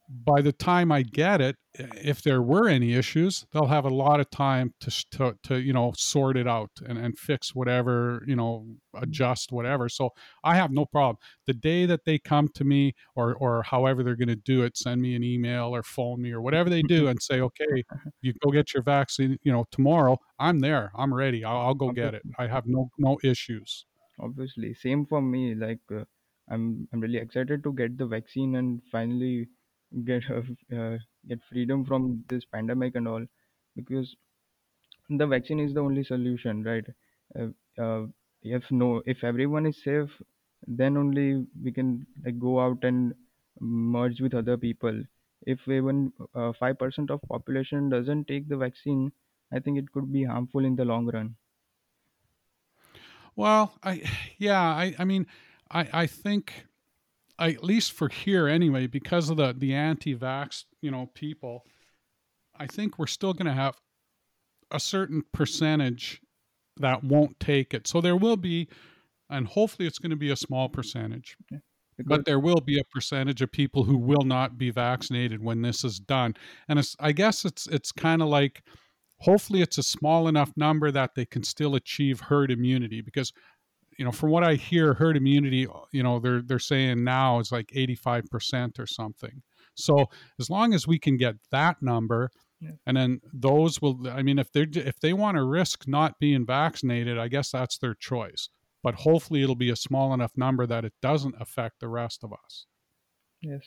[0.09, 4.21] by the time I get it, if there were any issues, they'll have a lot
[4.21, 8.37] of time to to, to you know sort it out and, and fix whatever you
[8.37, 9.89] know adjust whatever.
[9.89, 10.11] So
[10.45, 11.17] I have no problem.
[11.47, 14.77] The day that they come to me or or however they're going to do it,
[14.77, 17.85] send me an email or phone me or whatever they do and say, okay,
[18.21, 19.39] you go get your vaccine.
[19.43, 20.19] You know tomorrow.
[20.39, 20.93] I'm there.
[20.97, 21.45] I'm ready.
[21.45, 22.23] I'll, I'll go get it.
[22.39, 23.87] I have no no issues.
[24.21, 25.55] Obviously, same for me.
[25.55, 26.05] Like uh,
[26.49, 29.49] I'm, I'm really excited to get the vaccine and finally
[30.05, 33.27] get uh, get freedom from this pandemic and all,
[33.77, 34.17] because
[35.09, 36.87] the vaccine is the only solution, right?
[37.39, 37.49] Uh,
[37.81, 38.07] uh,
[38.43, 40.11] if no, if everyone is safe,
[40.67, 43.15] then only we can like go out and
[43.61, 45.03] merge with other people.
[45.43, 49.13] If even uh, five percent of population doesn't take the vaccine,
[49.53, 51.37] I think it could be harmful in the long run.
[53.37, 54.03] Well, I
[54.39, 55.27] yeah, I I mean,
[55.71, 56.67] I I think
[57.39, 61.65] I, at least for here anyway, because of the the anti-vax, you know, people,
[62.57, 63.77] I think we're still going to have
[64.71, 66.21] a certain percentage
[66.79, 67.87] that won't take it.
[67.87, 68.69] So there will be,
[69.31, 71.37] and hopefully it's going to be a small percentage.
[71.97, 75.63] Because but there will be a percentage of people who will not be vaccinated when
[75.63, 76.35] this is done.
[76.69, 78.63] And it's, I guess it's it's kind of like,
[79.19, 83.33] hopefully it's a small enough number that they can still achieve herd immunity because
[83.99, 87.53] you know, from what I hear, herd immunity, you know, they're they're saying now is
[87.53, 89.43] like eighty five percent or something.
[89.75, 90.07] So
[90.39, 92.31] as long as we can get that number,
[92.61, 96.19] yeah, and then those will, I mean, if they if they want to risk not
[96.21, 98.49] being vaccinated, I guess that's their choice.
[98.83, 102.33] But hopefully, it'll be a small enough number that it doesn't affect the rest of
[102.33, 102.67] us.
[103.43, 103.63] yes,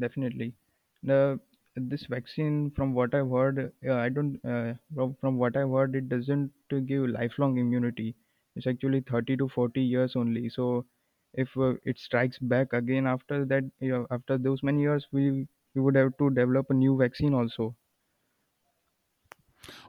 [0.00, 0.54] definitely.
[1.02, 1.40] The
[1.76, 4.38] this vaccine, from what I've heard, uh, I don't.
[4.44, 4.74] Uh,
[5.20, 8.14] from, what I've heard, it doesn't give lifelong immunity.
[8.56, 10.48] It's actually 30 to 40 years only.
[10.48, 10.86] So,
[11.34, 15.48] if uh, it strikes back again after that, you know, after those many years, we
[15.74, 17.76] we would have to develop a new vaccine also.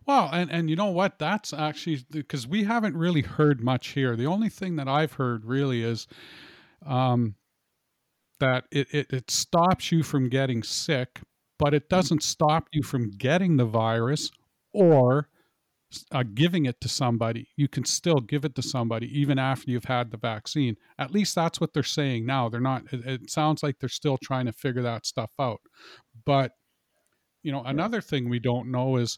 [0.06, 1.20] Well, and and you know what?
[1.20, 4.16] That's actually because we haven't really heard much here.
[4.16, 6.08] The only thing that I've heard really is
[6.86, 7.36] um,
[8.40, 11.22] that it, it, it stops you from getting sick,
[11.60, 14.32] but it doesn't stop you from getting the virus
[14.74, 15.30] or
[16.12, 17.50] uh, giving it to somebody.
[17.58, 20.76] You can still give it to somebody even after you've had the vaccine.
[20.98, 22.50] At least that's what they're saying now.
[22.50, 25.62] They're not, it, it sounds like they're still trying to figure that stuff out.
[26.26, 26.52] But,
[27.44, 29.18] you know, another thing we don't know is,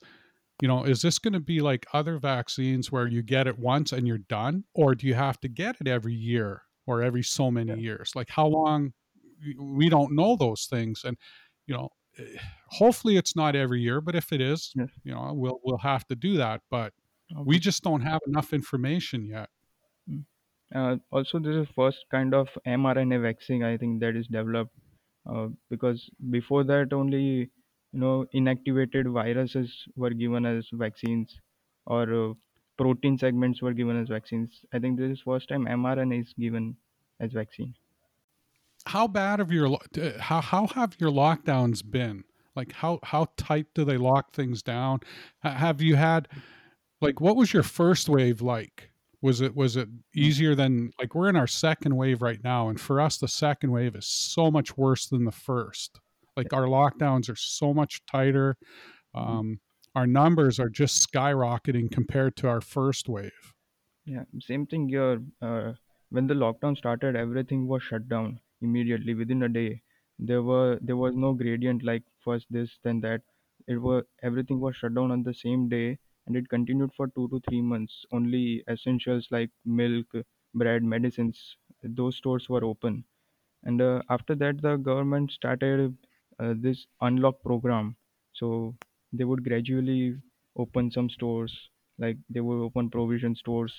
[0.61, 3.91] you know, is this going to be like other vaccines where you get it once
[3.91, 4.63] and you're done?
[4.73, 8.11] Or do you have to get it every year or every so many yeah, years?
[8.15, 8.93] Like how long?
[9.59, 11.01] We don't know those things.
[11.03, 11.17] And,
[11.67, 11.89] you know,
[12.67, 16.05] hopefully it's not every year, but if it is, yes, you know, we'll, we'll have
[16.07, 16.61] to do that.
[16.69, 16.93] But
[17.45, 19.49] we just don't have enough information yet.
[20.09, 20.23] Mm.
[20.75, 24.71] Uh, also, this is first kind of mRNA vaccine I think that is developed
[25.29, 27.49] uh, because before that only
[27.91, 31.39] you know inactivated viruses were given as vaccines
[31.85, 32.33] or uh,
[32.77, 34.61] protein segments were given as vaccines.
[34.73, 36.75] I think this is first time mRNA is given
[37.19, 37.75] as vaccine.
[38.85, 39.77] How bad have your,
[40.19, 42.23] how, how have your lockdowns been?
[42.55, 44.99] Like how, how tight do they lock things down?
[45.41, 46.27] Have you had
[47.01, 48.89] like what was your first wave like
[49.21, 52.79] was it was it easier than like we're in our second wave right now and
[52.79, 55.99] for us the second wave is so much worse than the first
[56.37, 58.55] Like our lockdowns are so much tighter.
[59.15, 59.21] Mhm.
[59.21, 59.59] Um,
[59.95, 63.53] our numbers are just skyrocketing compared to our first wave.
[64.05, 65.21] Yeah, same thing here.
[65.41, 65.73] Uh,
[66.09, 69.81] when the lockdown started, everything was shut down immediately within a day.
[70.19, 73.21] There were there was no gradient like first this then that.
[73.67, 77.27] It was everything was shut down on the same day, and it continued for two
[77.29, 78.05] to three months.
[78.11, 80.07] Only essentials like milk,
[80.55, 83.03] bread, medicines, those stores were open
[83.63, 85.95] and uh, after that the government started
[86.39, 87.95] uh, this unlock program
[88.33, 88.75] so
[89.11, 90.15] they would gradually
[90.57, 91.53] open some stores
[91.97, 93.73] like they would open provision stores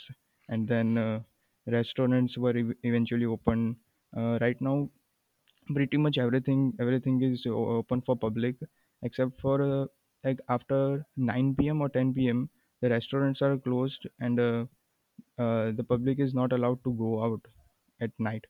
[0.48, 1.20] and then uh,
[1.66, 3.76] restaurants were ev- eventually open
[4.16, 4.90] uh, right now
[5.76, 8.56] pretty much everything everything is open for public
[9.02, 9.86] except for uh,
[10.24, 12.48] like after 9 p.m or 10 p.m
[12.80, 14.64] the restaurants are closed and uh,
[15.38, 17.46] uh, the public is not allowed to go out
[18.00, 18.46] at night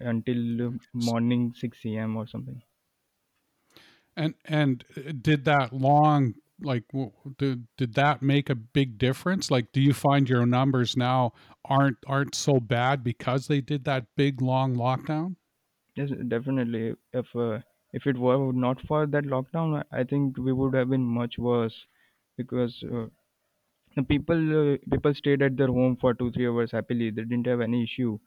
[0.00, 2.16] until morning 6 a.m.
[2.16, 2.62] or something.
[4.16, 6.84] And and uh, did that long like
[7.38, 9.50] did did that make a big difference?
[9.50, 11.32] Like, do you find your numbers now
[11.64, 15.36] aren't aren't so bad because they did that big long lockdown?
[15.94, 16.96] Yes, definitely.
[17.12, 17.60] If uh,
[17.92, 21.86] if it were not for that lockdown, I think we would have been much worse
[22.36, 23.06] because uh,
[23.96, 27.10] the people uh, people stayed at their home for two three hours happily.
[27.10, 28.18] They didn't have any issue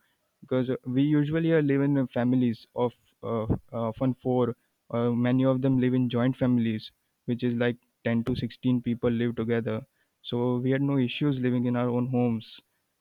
[0.41, 2.93] because uh, we usually uh, live in families of
[3.23, 3.91] uh, uh,
[4.23, 4.55] four.
[4.91, 6.91] Uh, many of them live in joint families,
[7.25, 9.81] which is like 10 to 16 people live together.
[10.23, 12.45] So we had no issues living in our own homes.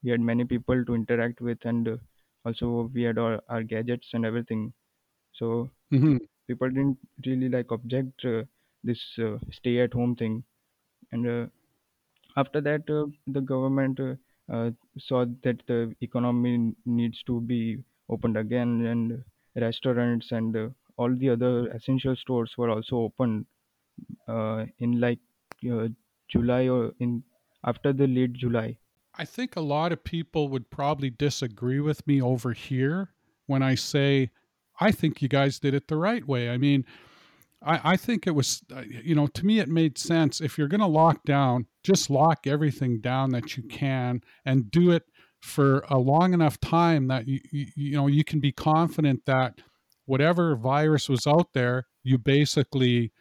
[0.02, 1.96] We had many people to interact with, and uh,
[2.44, 4.72] also we had our, our gadgets and everything.
[5.34, 8.44] So hmm people didn't really like object uh,
[8.84, 10.44] this uh, stay at home thing.
[11.12, 11.46] And uh,
[12.36, 14.14] after that, uh, the government uh,
[14.52, 19.24] uh, saw that the economy needs to be opened again, and
[19.56, 23.46] restaurants and uh, all the other essential stores were also opened
[24.28, 25.18] uh, in like
[25.70, 25.88] uh,
[26.28, 27.22] July or in
[27.64, 28.76] after the late July.
[29.14, 33.10] I think a lot of people would probably disagree with me over here
[33.46, 34.30] when I say
[34.80, 36.50] I think you guys did it the right way.
[36.50, 36.84] I mean,
[37.64, 40.40] I, I think it was, uh, you know, to me, it made sense.
[40.40, 44.90] If you're going to lock down, just lock everything down that you can and do
[44.90, 45.04] it
[45.40, 49.60] for a long enough time that you, you, you know, you can be confident that
[50.06, 53.12] whatever virus was out there, you basically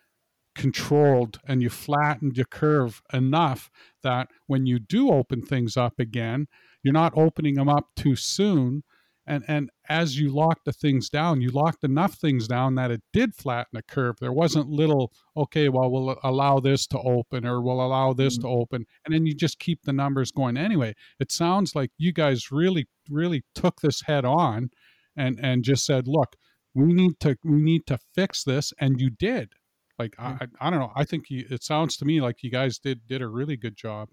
[0.55, 3.69] controlled and you flattened your curve enough
[4.03, 6.47] that when you do open things up again,
[6.83, 8.83] you're not opening them up too soon.
[9.27, 13.01] And and as you lock the things down, you locked enough things down that it
[13.13, 14.17] did flatten the curve.
[14.19, 18.41] There wasn't little, okay, well, we'll allow this to open or we'll allow this Mm,
[18.41, 18.85] to open.
[19.05, 20.95] And then you just keep the numbers going anyway.
[21.19, 24.71] It sounds like you guys really, really took this head on
[25.15, 26.35] and and just said, look,
[26.73, 28.73] we need to we need to fix this.
[28.79, 29.53] And you did
[29.99, 30.91] like I, Yeah, I, I don't know.
[30.95, 33.75] I think you, it sounds to me like you guys did did a really good
[33.77, 34.09] job.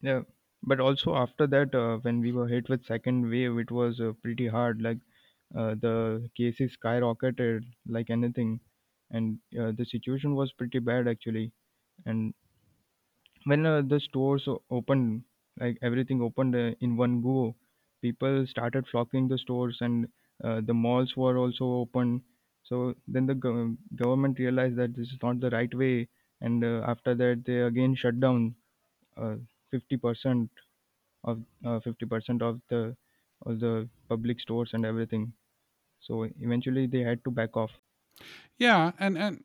[0.00, 0.22] yeah.
[0.62, 4.12] But also after that, uh, when we were hit with second wave, it was uh,
[4.22, 4.82] pretty hard.
[4.82, 4.98] Like
[5.56, 8.60] uh, the cases skyrocketed like anything,
[9.10, 11.52] and uh, the situation was pretty bad actually.
[12.06, 12.34] And
[13.44, 15.24] when uh, the stores opened
[15.60, 17.54] like everything opened uh, in one go
[18.00, 20.06] people started flocking the stores and
[20.44, 22.22] uh, the malls were also open
[22.68, 26.08] so then the gov- government realized that this is not the right way
[26.40, 28.54] and uh, after that they again shut down
[29.16, 29.36] uh,
[29.72, 30.48] 50%
[31.24, 32.96] of uh, 50% of the
[33.46, 35.32] of the public stores and everything.
[36.00, 37.70] So eventually they had to back off.
[38.56, 39.44] Yeah, and and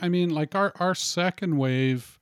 [0.00, 2.18] I mean like our our second wave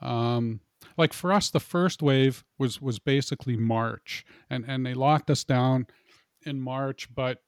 [0.00, 0.60] um
[0.96, 4.24] like for us the first wave was was basically March.
[4.50, 5.86] And and they locked us down
[6.44, 7.42] in March but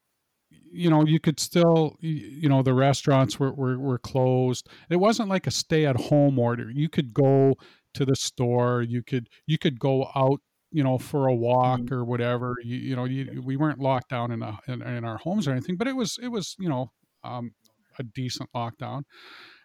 [0.73, 4.69] you know you could still you know the restaurants were, were were closed.
[4.91, 6.71] It wasn't like a stay at home order.
[6.71, 7.55] You could go
[7.95, 8.83] to the store.
[8.83, 10.41] You could you could go out
[10.73, 12.57] you know for a walk Mm, or whatever.
[12.63, 15.53] You, you know you, we weren't locked down in, a, in in our homes or
[15.53, 16.91] anything but it was it was you know
[17.23, 17.53] um,
[17.99, 19.03] a decent lockdown.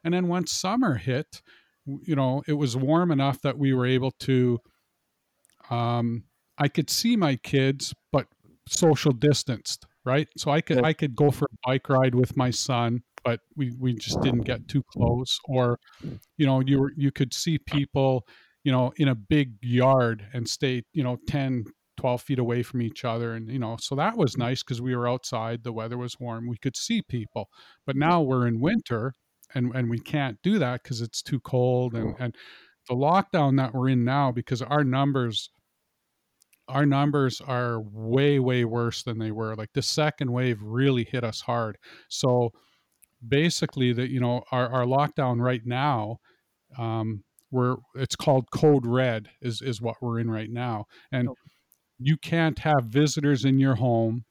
[0.04, 1.42] And then once summer hit
[2.04, 4.60] you know it was warm enough that we were able to
[5.70, 6.24] um,
[6.58, 8.28] I could see my kids, but
[8.68, 10.28] social distanced, right?
[10.38, 10.86] So I could Yes.
[10.86, 14.42] I could go for a bike ride with my son, but we we just didn't
[14.44, 15.40] get too close.
[15.46, 15.80] Or
[16.38, 18.28] you know, you were you could see people,
[18.64, 21.66] you know, in a big yard and stay, you know, 10,
[21.98, 23.34] 12 feet away from each other.
[23.34, 26.48] And, you know, so that was nice because we were outside, the weather was warm,
[26.48, 27.50] we could see people.
[27.86, 29.14] But now we're in winter
[29.56, 32.36] and and we can't do that because it's too cold and and
[32.88, 35.50] the lockdown that we're in now because our numbers
[36.70, 41.24] our numbers are way way worse than they were like the second wave really hit
[41.24, 41.78] us hard.
[42.10, 42.52] So
[43.28, 46.18] basically that you know our, our lockdown right now
[46.78, 50.86] um, we're it's called code red is is what we're in right now.
[51.12, 51.52] And Okay.
[52.00, 54.26] you can't have visitors in your home.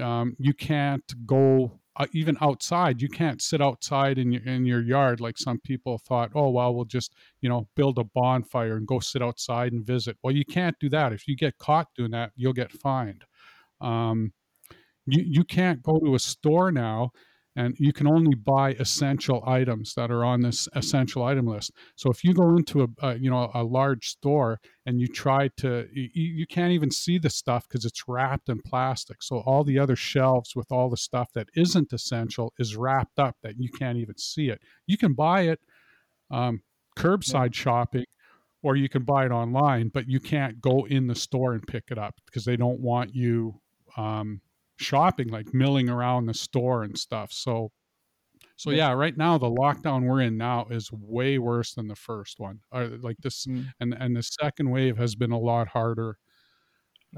[0.00, 4.82] Um, you can't go uh, even outside you can't sit outside in your in your
[4.82, 8.86] yard like some people thought oh well we'll just you know build a bonfire and
[8.86, 10.16] go sit outside and visit.
[10.22, 11.12] Well you can't do that.
[11.12, 13.24] If you get caught doing that you'll get fined.
[13.80, 14.32] Um,
[15.06, 17.12] you you can't go to a store now
[17.56, 21.72] and you can only buy essential items that are on this essential item list.
[21.96, 25.48] So if you go into a, a you know a large store and you try
[25.58, 29.22] to you, you can't even see the stuff because it's wrapped in plastic.
[29.22, 33.36] So all the other shelves with all the stuff that isn't essential is wrapped up
[33.42, 34.60] that you can't even see it.
[34.86, 35.60] You can buy it
[36.30, 36.62] um,
[36.96, 37.04] Yeah.
[37.04, 38.04] curbside shopping
[38.62, 41.84] or you can buy it online, but you can't go in the store and pick
[41.90, 43.60] it up because they don't want you
[43.96, 44.40] um,
[44.78, 47.32] shopping, like milling around the store and stuff.
[47.32, 47.72] So,
[48.56, 48.92] so Yeah.
[48.92, 52.60] right now the lockdown we're in now is way worse than the first one.
[52.72, 53.72] Or like this, Mm.
[53.80, 56.18] and and the second wave has been a lot harder.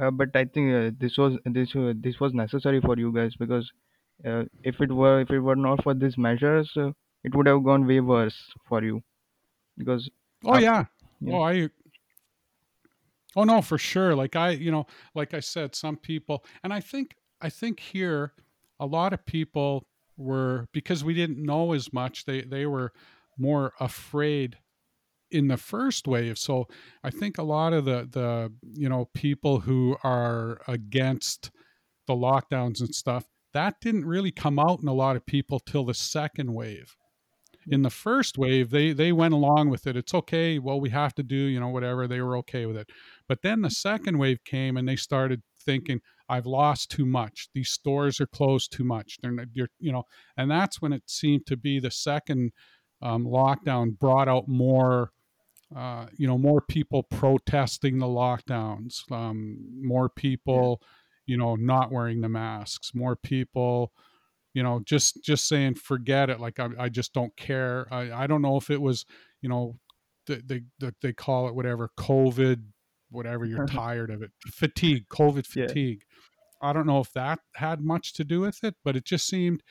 [0.00, 3.34] Uh, but I think uh, this was this uh, this was necessary for you guys
[3.36, 3.70] because
[4.24, 6.92] uh, if it were if it were not for these measures, uh,
[7.24, 9.02] it would have gone way worse for you
[9.78, 10.10] because
[10.44, 10.86] Oh after yeah,
[11.20, 11.68] yeah oh I
[13.36, 14.14] Oh no, for sure.
[14.14, 18.32] Like I, you know, like I said, some people, and I think, I think here,
[18.80, 22.24] a lot of people were because we didn't know as much.
[22.24, 22.92] They they were
[23.38, 24.58] more afraid
[25.30, 26.38] in the first wave.
[26.38, 26.66] So
[27.04, 31.50] I think a lot of the the you know people who are against
[32.06, 33.24] the lockdowns and stuff
[33.54, 36.96] that didn't really come out in a lot of people till the second wave
[37.70, 41.14] in the first wave they they went along with it it's okay well we have
[41.14, 42.88] to do you know whatever they were okay with it
[43.28, 47.48] but then the second wave came and they started thinking i've lost too much.
[47.54, 49.18] These stores are closed too much.
[49.22, 50.04] They're you're, you know
[50.36, 52.52] and that's when it seemed to be the second
[53.02, 55.12] um, lockdown brought out more
[55.74, 60.82] uh, you know more people protesting the lockdowns um, more people
[61.26, 63.92] you know not wearing the masks more people
[64.54, 67.86] you know just just saying forget it like i, I just don't care.
[67.90, 69.04] I, I don't know if it was
[69.42, 69.78] you know
[70.26, 72.62] they, they they call it whatever covid
[73.10, 76.02] whatever you're tired of it fatigue covid fatigue
[76.60, 79.62] i don't know if that had much to do with it but it just seemed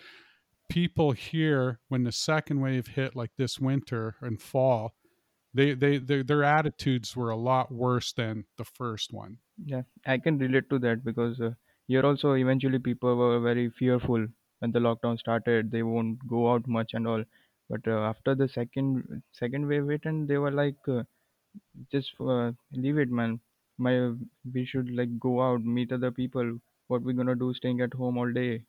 [0.70, 4.94] people here when the second wave hit like this winter and fall
[5.54, 10.18] they they their, their attitudes were a lot worse than the first one yeah I
[10.18, 11.52] can relate to that because uh,
[11.88, 14.28] here also eventually people were very fearful
[14.60, 15.72] when the lockdown started.
[15.72, 17.24] They won't go out much and all.
[17.70, 20.76] But uh, after the second second wave hit, and they were like.
[20.88, 21.04] Uh,
[21.92, 23.40] just uh, leave it man
[23.78, 23.94] my
[24.54, 28.18] we should like go out meet other people what we gonna do staying at home
[28.18, 28.64] all day?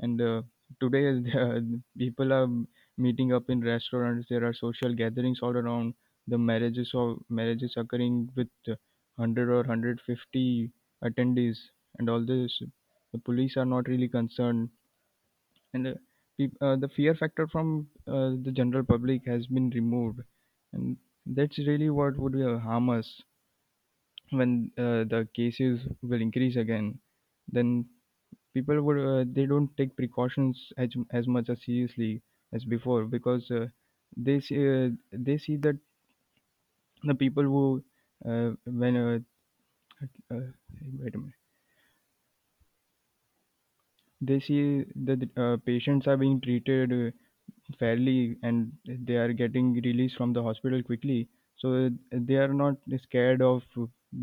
[0.00, 0.42] And uh,
[0.80, 1.60] today uh,
[1.98, 2.48] people are
[2.98, 5.94] meeting up in restaurants there are social gatherings all around.
[6.28, 8.74] The marriages of marriages occurring with uh,
[9.16, 10.70] 100 or 150
[11.04, 11.58] attendees
[11.98, 12.60] and all this.
[13.12, 14.70] The police are not really concerned.
[15.74, 15.94] And uh,
[16.62, 20.20] uh, the fear factor from uh, the general public has been removed.
[20.72, 20.96] And
[21.26, 23.22] that's really what would uh, harm us
[24.30, 26.98] when uh, the cases will increase again
[27.48, 27.86] then
[28.54, 33.50] people would uh, they don't take precautions as, as much as seriously as before because
[33.50, 33.66] uh,
[34.16, 35.76] they see uh, they see that
[37.04, 37.82] the people who
[38.28, 39.18] uh, when uh,
[40.30, 40.40] uh,
[40.98, 41.34] wait a minute.
[44.22, 47.12] They see that uh, patients are being treated
[47.78, 51.28] fairly and they are getting released from the hospital quickly.
[51.58, 53.62] So they are not scared of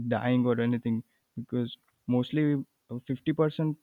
[0.07, 1.03] dying or anything
[1.37, 1.75] because
[2.07, 2.63] mostly
[3.07, 3.77] 50%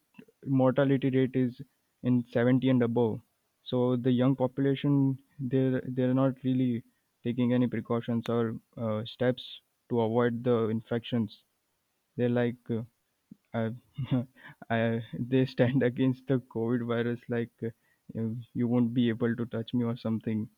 [0.45, 1.61] mortality rate is
[2.03, 3.21] in 70 and above
[3.63, 6.83] so the young population they're they're not really
[7.25, 11.43] taking any precautions or uh, steps to avoid the infections
[12.17, 12.59] they're like
[13.55, 13.71] uh,
[14.71, 17.71] I, they stand against the COVID virus like uh,
[18.55, 20.49] you won't be able to touch me or something.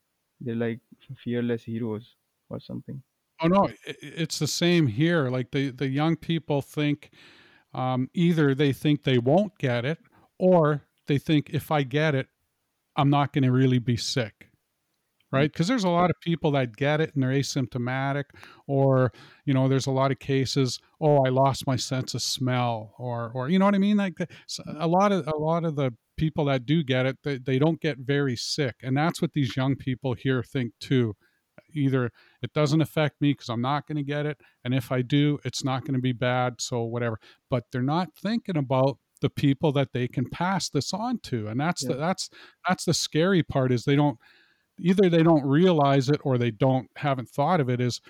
[0.41, 0.81] They're like
[1.25, 2.16] fearless heroes
[2.51, 3.03] or something.
[3.41, 7.11] oh no it's the same here like the the young people think
[7.75, 9.99] um, either they think they won't get it
[10.39, 12.29] or they think if I get it,
[12.97, 14.35] I'm not going to really be sick.
[14.43, 14.49] Mm,
[15.33, 15.53] Right.
[15.53, 18.25] Because there's a lot of people that get it and they're asymptomatic,
[18.66, 19.12] or,
[19.45, 23.31] you know, there's a lot of cases, oh, I lost my sense of smell, or,
[23.35, 23.99] or, you know what I mean?
[23.99, 24.27] Like the,
[24.66, 27.59] mm, a lot of, a lot of the people that do get it, they, they
[27.59, 28.77] don't get very sick.
[28.83, 31.14] And that's what these young people here think too
[31.79, 32.11] either
[32.43, 35.39] it doesn't affect me because I'm not going to get it, and if I do,
[35.45, 37.18] it's not going to be bad, so whatever.
[37.51, 41.59] But they're not thinking about the people that they can pass this on to and
[41.59, 42.31] that's the that's
[42.68, 44.16] that's the scary part is they don't
[44.79, 48.01] either they don't realize it or they don't haven't thought of it is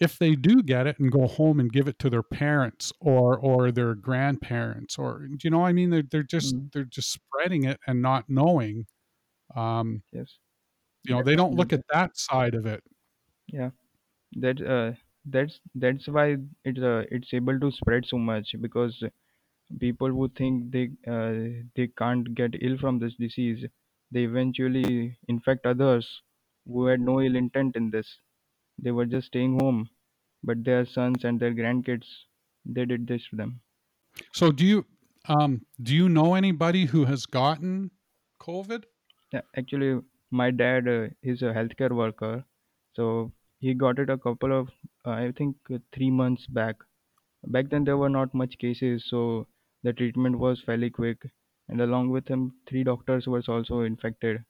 [0.00, 3.38] if they do get it and go home and give it to their parents or
[3.38, 5.90] or their grandparents or do you know what I mean?
[5.90, 8.86] They're, they're just mm, they're just spreading it and not knowing
[9.54, 10.38] um yes
[11.04, 12.82] you know they don't look at that side of it.
[13.52, 13.70] Yeah.
[14.34, 14.94] That uh,
[15.24, 19.02] that's that's why it's uh, it's able to spread so much because
[19.80, 23.66] people who think they uh, they can't get ill from this disease
[24.12, 26.22] they eventually infect others
[26.66, 28.20] who had no ill intent in this.
[28.78, 29.90] They were just staying home
[30.44, 32.08] but their sons and their grandkids
[32.64, 33.62] they did this to them.
[34.32, 34.86] So do you
[35.26, 37.90] um do you know anybody who has gotten
[38.40, 38.84] covid?
[39.32, 40.00] Yeah, actually
[40.30, 42.44] my dad uh, is a healthcare worker.
[42.94, 44.68] So he got it a couple of
[45.06, 46.76] uh, i think uh, 3 months back.
[47.46, 49.48] Back then there were not much cases so
[49.82, 51.22] the treatment was fairly quick.
[51.68, 54.44] And along with him three doctors was also infected.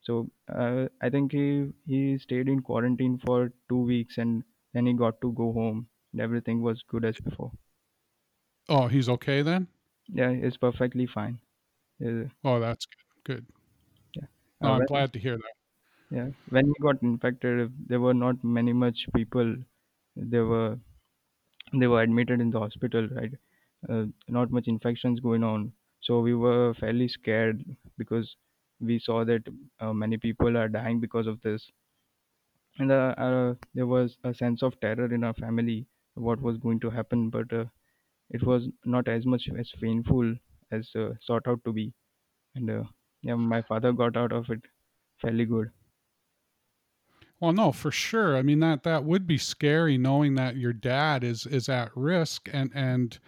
[0.00, 4.44] So uh, i think he he stayed in quarantine for 2 weeks and
[4.74, 7.52] then he got to go home and everything was good as before.
[8.68, 9.68] Oh he's okay then?
[10.08, 11.40] Yeah it's perfectly fine.
[12.04, 13.46] Uh, oh that's good good
[14.60, 15.54] no uh, i'm when glad to hear that.
[16.10, 19.56] Yeah when we got infected there were not many much people
[20.16, 20.78] there were
[21.80, 23.32] they were admitted in the hospital right?
[23.88, 25.72] Uh, not much infections going on.
[26.00, 27.64] So we were fairly scared
[27.96, 28.36] because
[28.80, 29.42] we saw that
[29.80, 31.70] uh, many people are dying because of this.
[32.80, 36.80] And uh, uh, there was a sense of terror in our family what was going
[36.80, 37.66] to happen but uh,
[38.30, 40.36] it was not as much as painful
[40.70, 41.94] as uh, sought out to be.
[42.54, 42.84] And uh,
[43.22, 44.62] yeah my father got out of it
[45.20, 45.70] fairly good
[47.40, 48.36] Well, no, for sure.
[48.36, 52.48] I mean that that would be scary knowing that your dad is is at risk
[52.52, 53.18] and and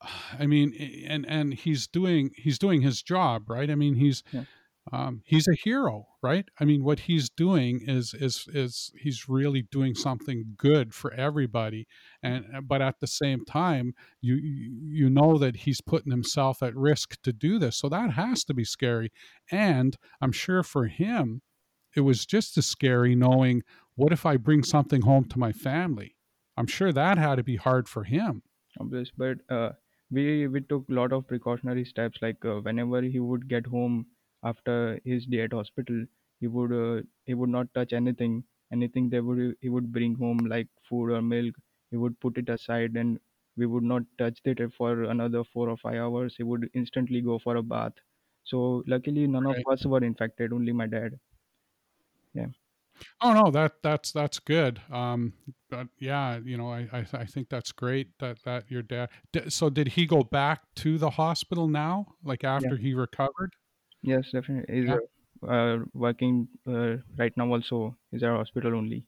[0.38, 0.74] I mean
[1.06, 3.70] and and he's doing he's doing his job, right?
[3.70, 4.44] I mean he's yeah
[4.92, 6.46] um, he's a hero, right?
[6.60, 11.86] I mean what he's doing is is is he's really doing something good for everybody,
[12.22, 16.76] and uh, but at the same time you you know that he's putting himself at
[16.76, 19.10] risk to do this, so that has to be scary.
[19.50, 21.40] And I'm sure for him
[21.96, 23.62] it was just as scary knowing
[23.94, 26.16] what if I bring something home to my family?
[26.56, 28.42] I'm sure that had to be hard for him.
[28.80, 29.70] obvious but uh,
[30.10, 34.06] we we took a lot of precautionary steps like uh, whenever he would get home
[34.44, 36.04] after his day at hospital
[36.40, 40.38] he would uh, he would not touch anything anything they would he would bring home
[40.54, 41.54] like food or milk
[41.90, 43.18] he would put it aside and
[43.56, 47.38] we would not touch it for another 4 or 5 hours he would instantly go
[47.38, 47.94] for a bath
[48.44, 49.66] so luckily none of Right.
[49.74, 51.18] us were infected only my dad
[52.34, 52.48] yeah
[53.20, 54.80] Oh no, that that's that's good.
[54.90, 55.34] Um,
[55.68, 59.10] but yeah, you know, I, I I think that's great that that your dad.
[59.32, 63.54] d- So did he go back to the hospital now, like yeah after he recovered?
[64.10, 64.78] Yes definitely.
[64.78, 64.98] Is Yeah.
[65.42, 69.06] uh, uh, working uh, right now also is at hospital only?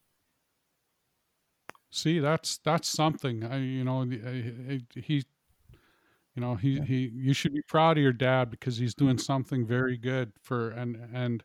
[1.91, 3.43] See, that's that's something.
[3.43, 5.23] I you know the- I- I- he
[6.35, 6.83] you know he yeah.
[6.85, 10.69] he you should be proud of your dad because he's doing something very good for
[10.69, 11.43] and and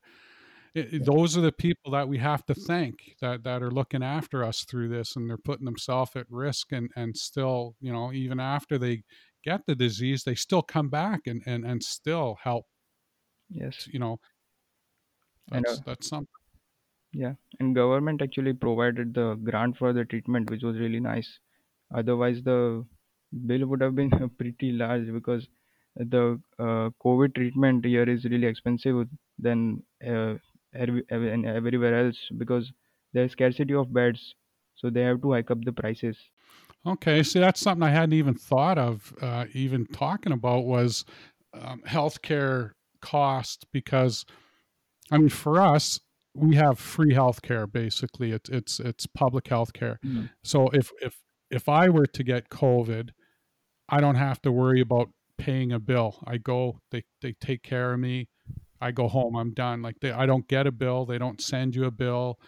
[0.74, 1.06] it, it- yeah.
[1.06, 4.64] those are the people that we have to thank that that are looking after us
[4.64, 8.78] through this and they're putting themselves at risk and and still you know even after
[8.78, 9.02] they
[9.44, 12.66] get the disease they still come back and and, and still help
[13.54, 14.18] yes you know
[15.52, 16.28] and uh, that's that's something
[17.14, 21.40] Yeah, and government actually provided the grant for the treatment, which was really nice.
[21.94, 22.86] Otherwise, the
[23.46, 25.48] bill would have been pretty large because
[25.96, 30.34] the uh, COVID treatment here is really expensive than uh,
[30.74, 32.72] every- ev- and everywhere else because
[33.12, 34.34] there's scarcity of beds,
[34.74, 36.30] so they have to hike up the prices.
[36.86, 41.04] okay see that's something i hadn't even thought of uh, even talking about was
[41.54, 42.72] um, healthcare
[43.02, 44.24] cost because
[45.10, 46.00] i mean for us
[46.34, 50.30] we have free healthcare basically it's it's it's public healthcare Mm.
[50.42, 51.16] so if if
[51.50, 53.10] if i were to get covid
[53.88, 56.22] I don't have to worry about paying a bill.
[56.26, 58.28] I go, they they take care of me.
[58.80, 59.36] I go home.
[59.36, 59.82] I'm done.
[59.82, 61.04] Like they, I don't get a bill.
[61.04, 62.38] They don't send you a bill.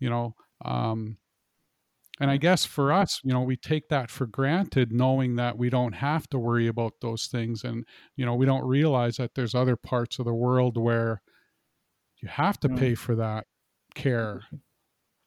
[0.00, 0.34] You know.
[0.64, 1.16] Um,
[2.22, 5.68] and I guess for us, you know, we take that for granted, knowing that we
[5.70, 7.84] don't have to worry about those things, and
[8.16, 11.22] you know, we don't realize that there's other parts of the world where
[12.22, 12.78] you have to Mm.
[12.78, 13.46] pay for that
[13.94, 14.42] care.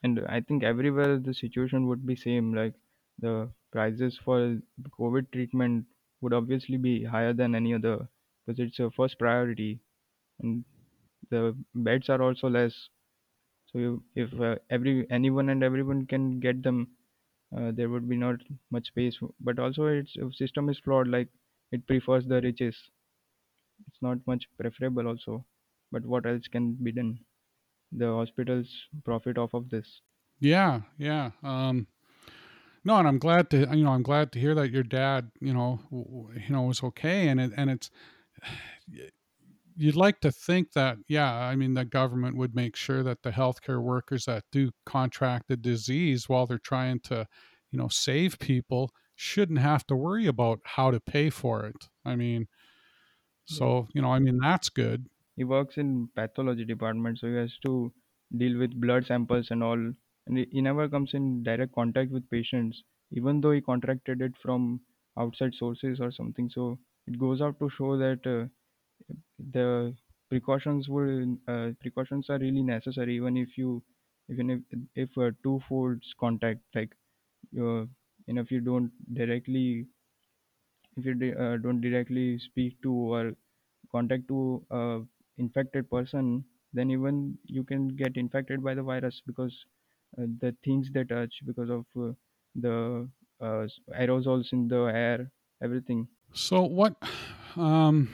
[0.04, 2.54] And I think everywhere the situation would be same.
[2.54, 2.76] Like
[3.20, 4.60] the prices for
[5.00, 5.88] COVID treatment
[6.22, 8.08] would obviously be higher than any other
[8.46, 9.82] because it's a first priority,
[10.40, 10.66] and
[11.30, 12.90] the beds are also less.
[13.76, 16.88] So if uh, every anyone and everyone can get them,
[17.56, 18.38] uh, there would be not
[18.72, 19.18] much space.
[19.42, 21.10] But also, its system is flawed.
[21.10, 21.28] Like
[21.74, 22.78] it prefers the riches.
[23.88, 25.46] It's not much preferable also.
[25.92, 27.20] But what else can be done?
[27.92, 28.68] The hospitals
[29.04, 30.02] profit off of this.
[30.40, 31.32] Yeah, yeah.
[31.44, 31.88] Um,
[32.86, 35.54] no, and I'm glad to you know I'm glad to hear that your dad you
[35.54, 37.92] know w- you know was okay, and it and it's
[39.76, 43.32] you'd like to think that yeah I mean the government would make sure that the
[43.32, 47.28] healthcare workers that do contract the disease while they're trying to
[47.72, 51.90] you know save people shouldn't have to worry about how to pay for it.
[52.04, 52.48] I mean,
[53.46, 55.08] so you know I mean that's good.
[55.38, 57.94] He works in pathology department, so he has to
[58.36, 59.80] deal with blood samples and all.
[60.28, 64.36] And he he never comes in direct contact with patients, even though he contracted it
[64.36, 64.82] from
[65.16, 66.50] outside sources or something.
[66.50, 68.48] So it goes out to show that uh,
[69.40, 69.96] the
[70.30, 73.84] precautions will uh, precautions are really necessary, even if you
[74.30, 74.62] even if
[74.96, 76.96] if two folds contact like
[77.60, 77.86] uh,
[78.28, 79.88] and if you don't directly
[80.98, 83.34] if you uh, don't directly speak to or
[83.92, 85.02] contact to a
[85.38, 86.44] infected person
[86.74, 89.66] then even you can get infected by the virus because
[90.18, 92.14] uh, the things they touch because of uh,
[92.56, 93.10] the
[93.42, 93.68] uh,
[94.04, 95.32] aerosols in the air
[95.62, 96.08] everything.
[96.34, 96.98] So what
[97.56, 98.10] um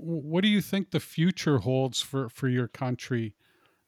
[0.00, 3.34] what do you think the future holds for for your country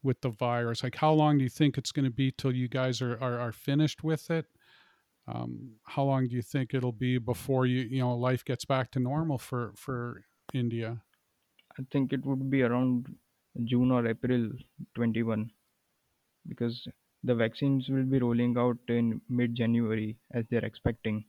[0.02, 0.82] with the virus?
[0.82, 3.38] Like how long do you think it's going to be till you guys are are,
[3.38, 4.46] are finished with it?
[5.28, 8.90] Um, how long do you think it'll be before you you know life gets back
[8.92, 11.02] to normal for for India?
[11.78, 13.06] i think it would be around
[13.64, 14.48] june or april
[14.94, 15.50] 21
[16.48, 16.86] because
[17.24, 21.24] the vaccines will be rolling out in mid january as they're expecting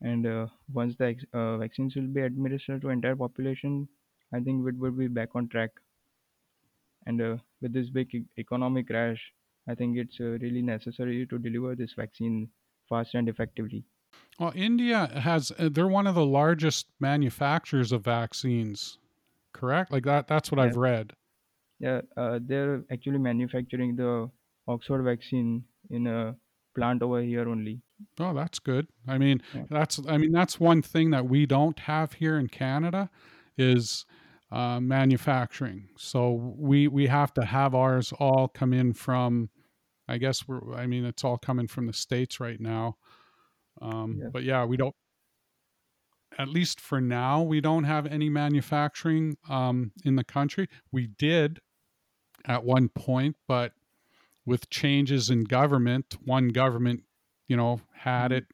[0.00, 3.88] and uh, once the uh, vaccines will be administered to entire population
[4.32, 5.70] i think it will be back on track
[7.06, 9.32] and uh, with this big e- economic crash
[9.68, 12.50] i think it's uh, really necessary to deliver this vaccine
[12.88, 13.84] fast and effectively
[14.38, 18.98] Well, India has uh, they're one of the largest manufacturers of vaccines,
[19.52, 19.92] correct?
[19.92, 21.14] Like that that's what yeah I've read.
[21.78, 24.30] yeah uh, they're actually manufacturing the
[24.68, 26.36] oxford vaccine in a
[26.74, 27.82] plant over here only
[28.18, 28.88] Oh, that's good.
[29.06, 32.48] I mean, yeah that's I mean that's one thing that we don't have here in
[32.48, 33.10] Canada
[33.56, 34.04] is
[34.52, 35.88] uh, manufacturing.
[35.96, 39.50] So we we have to have ours all come in from.
[40.08, 40.74] I guess we're.
[40.74, 42.96] I mean, it's all coming from the states right now.
[43.80, 44.94] Um, yeah but yeah, we don't.
[46.38, 50.66] At least for now, we don't have any manufacturing um, in the country.
[50.90, 51.60] We did
[52.46, 53.72] at one point, but
[54.46, 57.04] with changes in government, one government,
[57.48, 58.36] you know, had Mhm.
[58.38, 58.46] it,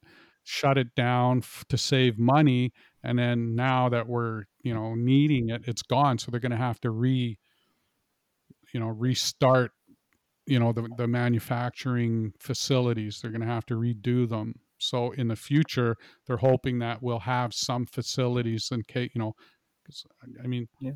[0.48, 2.72] shut it down f- to save money,
[3.02, 6.18] and then now that we're, you know, needing it, it's gone.
[6.18, 7.38] So they're going to have to re,
[8.72, 9.72] you know, restart,
[10.46, 13.20] you know, the the manufacturing facilities.
[13.20, 14.54] They're going to have to redo them.
[14.78, 15.96] So in the future,
[16.26, 19.34] they're hoping that we'll have some facilities in case, you know,
[19.86, 20.04] 'cause,
[20.42, 20.92] I mean, yeah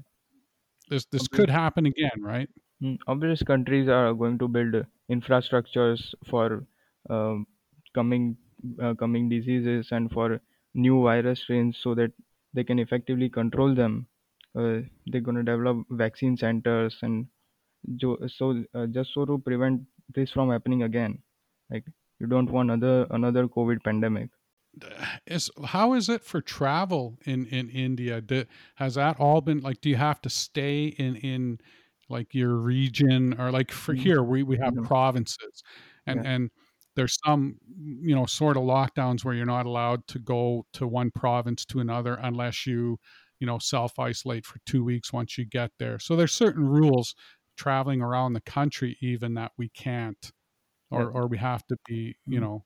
[0.89, 2.49] this this obvious, could happen again, right?
[2.83, 4.75] mm, obvious countries are going to build
[5.11, 6.67] infrastructures for
[7.11, 7.47] um,
[7.95, 8.37] coming
[8.81, 10.41] uh, coming diseases and for
[10.75, 12.13] new virus strains so that
[12.55, 14.07] they can effectively control them.
[14.55, 17.29] Uh, they're going to develop vaccine centers and
[17.97, 19.83] jo- so uh, just so to prevent
[20.15, 21.23] this from happening again.
[21.71, 21.87] Like
[22.21, 24.31] you don't want another another covid pandemic.
[25.27, 28.21] Is how is it for travel in in India?
[28.21, 28.45] Do,
[28.77, 29.81] has that all been like?
[29.81, 31.59] Do you have to stay in in
[32.09, 35.63] like your region or like for Mm, here we we have no provinces,
[36.07, 36.25] and yeah.
[36.25, 36.51] and
[36.97, 41.11] there's some you know sort of lockdowns where you're not allowed to go to one
[41.11, 42.99] province to another unless you
[43.41, 45.99] you know self isolate for two weeks once you get there.
[45.99, 47.15] So there's certain rules
[47.57, 50.33] traveling around the country even that we can't
[50.91, 52.43] or or we have to be you mm.
[52.43, 52.65] know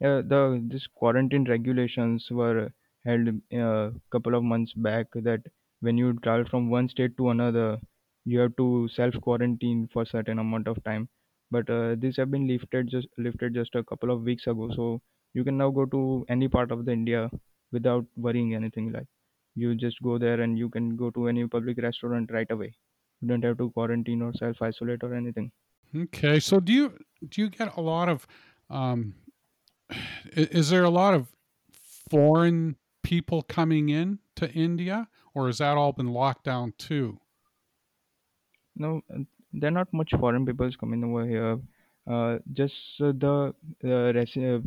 [0.00, 2.70] yeah the this quarantine regulations were
[3.06, 5.40] held a couple of months back that
[5.80, 7.78] when you travel from one state to another
[8.24, 11.08] you have to self quarantine for certain amount of time
[11.50, 14.70] but uh, these have been lifted just lifted just a couple of weeks ago.
[14.74, 15.00] So
[15.34, 17.30] you can now go to any part of the india
[17.72, 19.06] without worrying anything like
[19.54, 22.74] you just go there and you can go to any public restaurant right away.
[23.20, 25.52] You don't have to quarantine or self isolate or anything.
[25.94, 28.26] Okay, so do you do you get a lot of
[28.68, 29.14] um
[29.90, 29.98] i-
[30.36, 31.34] is there a lot of
[32.10, 37.20] foreign people coming in to India or has that all been locked down too?
[38.76, 39.02] No,
[39.54, 41.58] there are not much foreign peoples coming over here.
[42.06, 44.58] Uh, just uh, the uh, uh,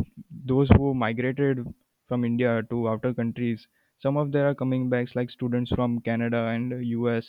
[0.45, 1.65] those who migrated
[2.07, 3.67] from India to outer countries.
[4.01, 7.25] Some of them are coming back, like students from Canada and US.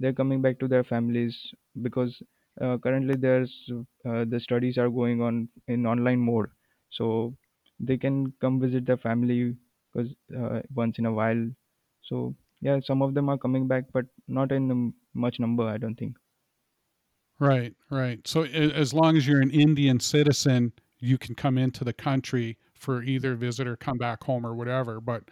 [0.00, 1.36] They're coming back to their families
[1.82, 2.20] because
[2.60, 3.52] uh, currently there's
[4.06, 6.50] uh, the studies are going on in online mode,
[6.90, 7.34] so
[7.80, 9.56] they can come visit their family
[9.92, 11.48] because uh, once in a while.
[12.02, 15.64] So yeah, some of them are coming back, but not in um, much number.
[15.64, 16.16] I don't think.
[17.42, 18.20] Right, right.
[18.24, 23.02] So as long as you're an Indian citizen, you can come into the country for
[23.02, 25.00] either visit or come back home or whatever.
[25.00, 25.24] But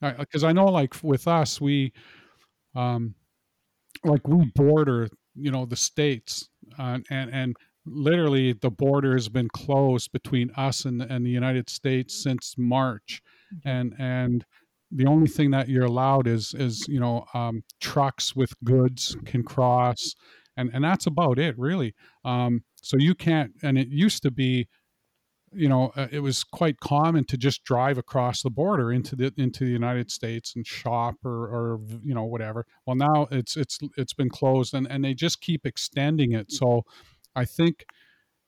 [0.00, 1.92] because I know, like with us, we
[2.76, 3.16] um,
[4.04, 6.48] like we border, you know, the states,
[6.78, 7.56] uh, and and
[7.86, 13.20] literally the border has been closed between us and and the United States since March,
[13.64, 14.44] and and
[14.90, 19.42] the only thing that you're allowed is is you know um, trucks with goods can
[19.42, 20.14] cross,
[20.58, 21.94] and and that's about it really.
[22.24, 24.68] Um, so you can't, and it used to be
[25.52, 29.32] you know, uh, it was quite common to just drive across the border into the
[29.36, 32.66] into the United States and shop or or you know whatever.
[32.86, 36.52] Well, now it's it's it's been closed and and they just keep extending it.
[36.52, 36.82] So
[37.34, 37.86] I think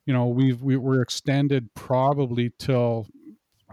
[0.06, 3.06] you know we've we, we're extended probably till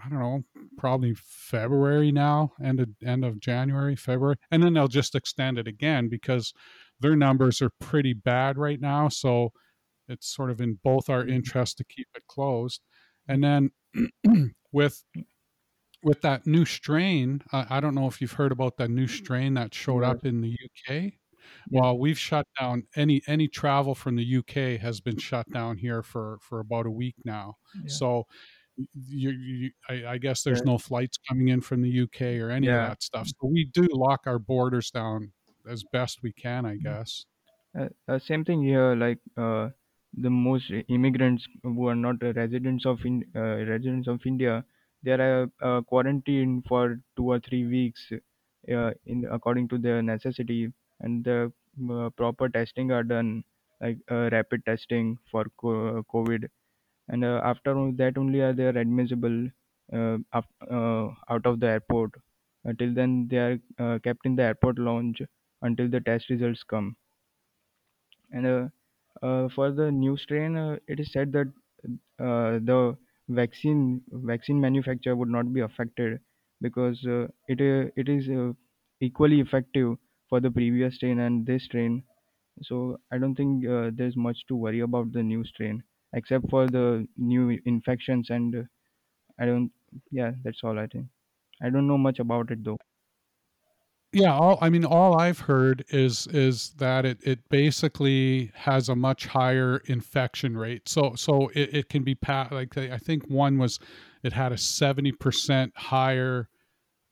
[0.03, 0.43] I don't know
[0.77, 5.67] probably February now, end of end of January, February, and then they'll just extend it
[5.67, 6.53] again because
[6.99, 9.09] their numbers are pretty bad right now.
[9.09, 9.51] So
[10.07, 12.81] it's sort of in both our interests to keep it closed.
[13.27, 13.71] And then
[14.71, 15.03] with
[16.03, 19.55] with that new strain, uh, I don't know if you've heard about that new strain
[19.55, 21.13] that showed up in the UK.
[21.69, 21.81] Yeah.
[21.81, 26.03] Well, we've shut down any any travel from the UK has been shut down here
[26.03, 27.55] for for about a week now.
[27.75, 27.81] Yeah.
[27.87, 28.23] So
[29.07, 30.71] you, you I, I guess there's Yeah.
[30.73, 33.27] no flights coming in from the UK or any of that stuff.
[33.27, 35.31] So we do lock our borders down
[35.68, 37.26] as best we can, I guess.
[37.78, 38.95] Uh, uh, same thing here.
[38.95, 39.70] Like uh,
[40.13, 44.65] the most immigrants who are not residents of in, uh, residents of India,
[45.03, 45.47] they are
[45.88, 51.51] quarantined for two or three weeks, uh, in according to their necessity, and the
[51.91, 53.43] uh, proper testing are done,
[53.82, 56.49] like uh, rapid testing for COVID,
[57.09, 59.49] and uh, after that only are they are admissible
[59.93, 62.11] uh, up, uh, out of the airport.
[62.65, 65.22] Until then, they are uh, kept in the airport lounge
[65.61, 66.95] until the test results come
[68.31, 68.67] and uh,
[69.25, 71.47] uh, for the new strain, uh, it is said that
[72.19, 72.97] uh, the
[73.29, 76.19] vaccine vaccine manufacturer would not be affected
[76.61, 78.53] because uh, it uh, it is uh,
[79.01, 79.97] equally effective
[80.29, 82.03] for the previous strain and this strain.
[82.63, 85.83] So I don't think uh, there's much to worry about the new strain,
[86.13, 88.63] except for the new infections and uh,
[89.39, 89.71] I don't.
[90.11, 91.07] Yeah, that's all I think.
[91.61, 92.79] I don't know much about it though.
[94.13, 98.95] Yeah, all I mean, all I've heard is is that it it basically has a
[98.95, 100.87] much higher infection rate.
[100.87, 103.79] So so it, it can be pa- like I think one was
[104.23, 106.47] it had a seventy percent higher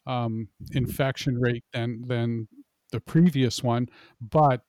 [0.07, 2.47] um, infection rate than than
[2.91, 3.87] the previous one,
[4.21, 4.61] but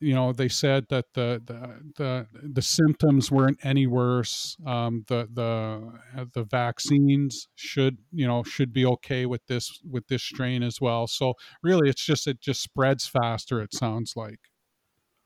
[0.00, 4.56] you know they said that the the the, the symptoms weren't any worse.
[4.66, 10.06] Um, the the uh, the vaccines should you know should be okay with this with
[10.08, 11.06] this strain as well.
[11.06, 13.60] So really, it's just it just spreads faster.
[13.60, 14.40] It sounds like.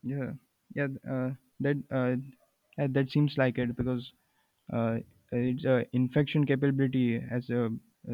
[0.03, 0.33] Yeah,
[0.75, 0.89] yeah.
[1.09, 2.17] Uh, that uh,
[2.79, 4.13] yeah, that seems like it because
[4.73, 4.99] uh,
[5.33, 7.71] its uh, infection capability has uh,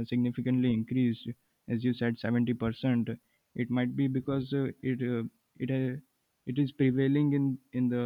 [0.07, 1.29] significantly increased,
[1.69, 3.11] as you said, seventy percent.
[3.55, 6.03] It might be because it it
[6.47, 8.05] it is prevailing in in the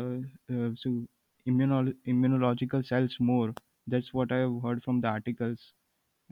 [0.54, 1.06] uh, so
[1.48, 3.54] immuno- immunological cells more.
[3.86, 5.72] That's what I have heard from the articles.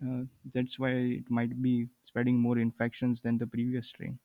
[0.04, 0.24] Uh,
[0.54, 4.18] that's why it might be spreading more infections than the previous strain.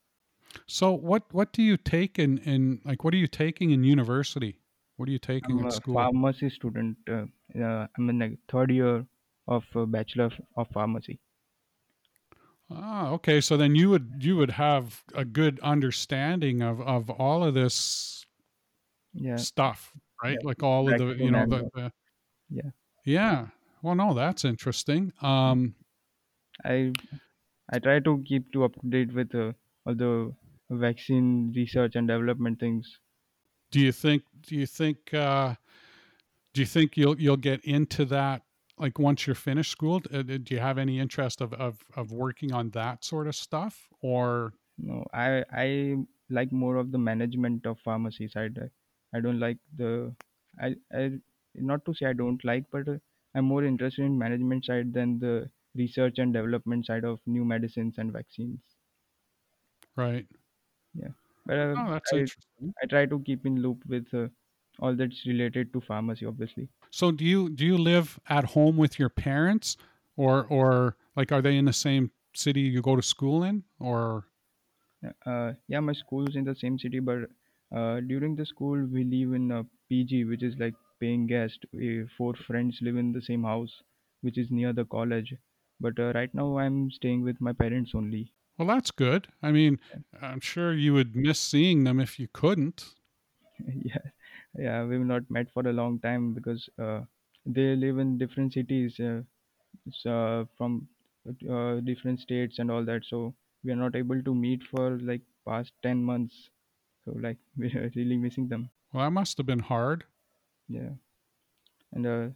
[0.68, 4.60] So what what do you take in in like what are you taking in university?
[4.96, 6.10] What are you taking I'm at a school?
[6.20, 6.98] pharmacy student.
[7.08, 7.26] Uh,
[7.58, 9.04] uh, I'm in the third year
[9.48, 11.18] of uh, Bachelor of Pharmacy.
[12.70, 13.40] Ah, okay.
[13.40, 18.26] So then you would you would have a good understanding of of all of this
[19.12, 20.00] Yeah, stuff, yeah.
[20.22, 20.44] right?
[20.44, 21.92] Like all of the you know the, the
[22.50, 22.70] yeah.
[23.04, 23.48] yeah.
[23.82, 25.12] Well, no, that's interesting.
[25.22, 25.74] Um,
[26.64, 26.92] I
[27.70, 29.52] I try to keep to up to date with uh,
[29.86, 30.34] all the
[30.70, 33.00] vaccine research and development things.
[33.70, 35.54] do you think do you think uh,
[36.54, 38.42] do you think you'll you'll get into that
[38.80, 40.00] like once you're finished school?
[40.12, 43.88] Uh, Do you have any interest of of of working on that sort of stuff
[44.00, 45.96] or No, I I
[46.30, 48.58] like more of the management of pharmacy side.
[48.58, 50.16] I, I don't like the
[50.58, 51.20] I I
[51.54, 52.98] not to say I don't like, but uh,
[53.34, 57.98] I'm more interested in management side than the research and development side of new medicines
[57.98, 58.78] and vaccines.
[59.96, 60.26] right?
[60.94, 61.12] Yeah,
[61.46, 62.74] but uh, Oh, that's I interesting.
[62.82, 64.28] I try to keep in loop with uh,
[64.78, 66.68] all that's related to pharmacy, obviously.
[66.90, 69.76] So do you do you live at home with your parents
[70.16, 74.26] or or like are they in the same city you go to school in or
[75.02, 77.30] Yeah, Uh, yeah, my school's in the same city, but
[77.74, 81.64] uh, during the school we live in a PG, which is like paying guest.
[81.72, 83.82] We, four friends live in the same house,
[84.22, 85.34] which is near the college.
[85.80, 88.32] But uh, right now I'm staying with my parents only.
[88.58, 89.28] Well, that's good.
[89.42, 89.78] I mean,
[90.20, 92.94] I'm sure you would miss seeing them if you couldn't.
[93.84, 93.98] yeah,
[94.58, 97.00] yeah, we've not met for a long time because uh,
[97.46, 99.22] they live in different cities, uh,
[99.90, 100.88] so from
[101.50, 103.04] uh, different states and all that.
[103.06, 103.34] So
[103.64, 106.50] we are not able to meet for like past ten months.
[107.04, 108.70] So like we are really missing them.
[108.92, 110.04] Well, that must have been hard.
[110.68, 110.90] Yeah,
[111.92, 112.28] and uh,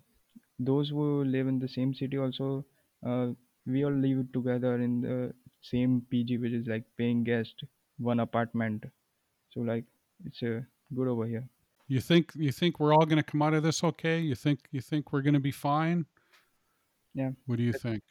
[0.59, 2.65] those who live in the same city also,
[3.07, 3.29] uh,
[3.67, 7.65] we all live together in the same PG, which is like paying guest,
[7.99, 8.85] one apartment.
[9.51, 9.85] So like
[10.27, 10.61] it's uh,
[10.95, 11.49] good over here.
[11.93, 14.19] You think you think we're all going to come out of this okay?
[14.19, 16.07] You think you think we're going to be fine?
[17.15, 17.33] Yeah.
[17.47, 18.03] What do you think?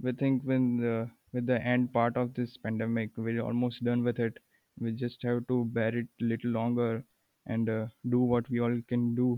[0.00, 4.18] we think when the with the end part of this pandemic we're almost done with
[4.26, 4.38] it
[4.80, 7.04] we just have to bear it a little longer
[7.46, 9.28] and uh, do what we all can do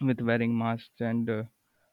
[0.00, 1.42] with wearing masks and uh,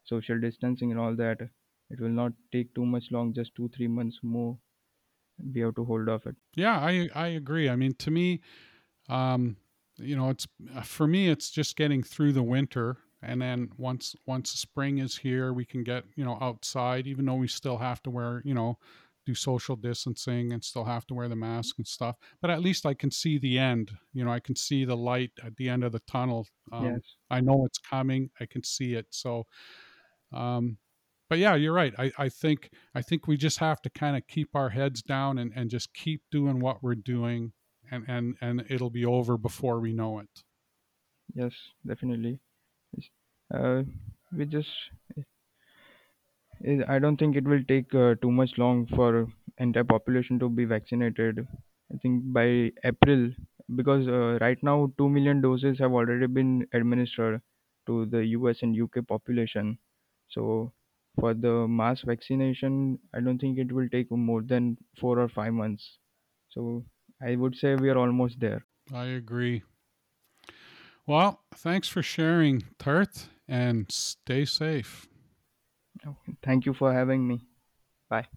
[0.04, 1.42] social distancing and all that
[1.90, 4.58] it will not take too much long just two three months more
[5.54, 7.70] we have to hold off it Yeah, I I agree.
[7.70, 8.42] I mean, to me,
[9.10, 9.58] um,
[9.98, 10.48] you know, it's
[10.84, 15.54] for me, it's just getting through the winter, and then once once spring is here,
[15.54, 18.78] we can get you know outside, even though we still have to wear you know
[19.26, 22.18] do social distancing and still have to wear the mask and stuff.
[22.42, 23.92] But at least I can see the end.
[24.14, 26.46] You know, I can see the light at the end of the tunnel.
[26.72, 28.30] Um, yes I know it's coming.
[28.40, 29.08] I can see it.
[29.12, 29.46] So,
[30.32, 30.78] um,
[31.30, 31.94] but yeah, you're right.
[31.98, 35.38] I, I think I think we just have to kind of keep our heads down
[35.38, 37.54] and, and just keep doing what we're doing
[37.92, 40.44] and, and, and it'll be over before we know it.
[41.36, 41.54] yes
[41.86, 42.40] definitely
[43.54, 43.84] uh,
[44.32, 44.70] we just
[46.88, 49.28] I don't think it will take uh, too much long for
[49.60, 51.48] entire population to be vaccinated.
[51.94, 53.32] I think by April,
[53.76, 57.42] because uh, right now 2 million doses have already been administered
[57.86, 59.78] to the US and UK population.
[60.30, 60.74] So
[61.20, 65.54] for the mass vaccination, I don't think it will take more than 4 or 5
[65.54, 66.00] months.
[66.50, 66.84] So
[67.24, 68.66] I would say we are almost there.
[68.94, 69.64] I agree.
[71.06, 75.08] Well, thanks for sharing, Tart, and stay safe.
[76.44, 77.48] Thank you for having me.
[78.10, 78.28] Bye.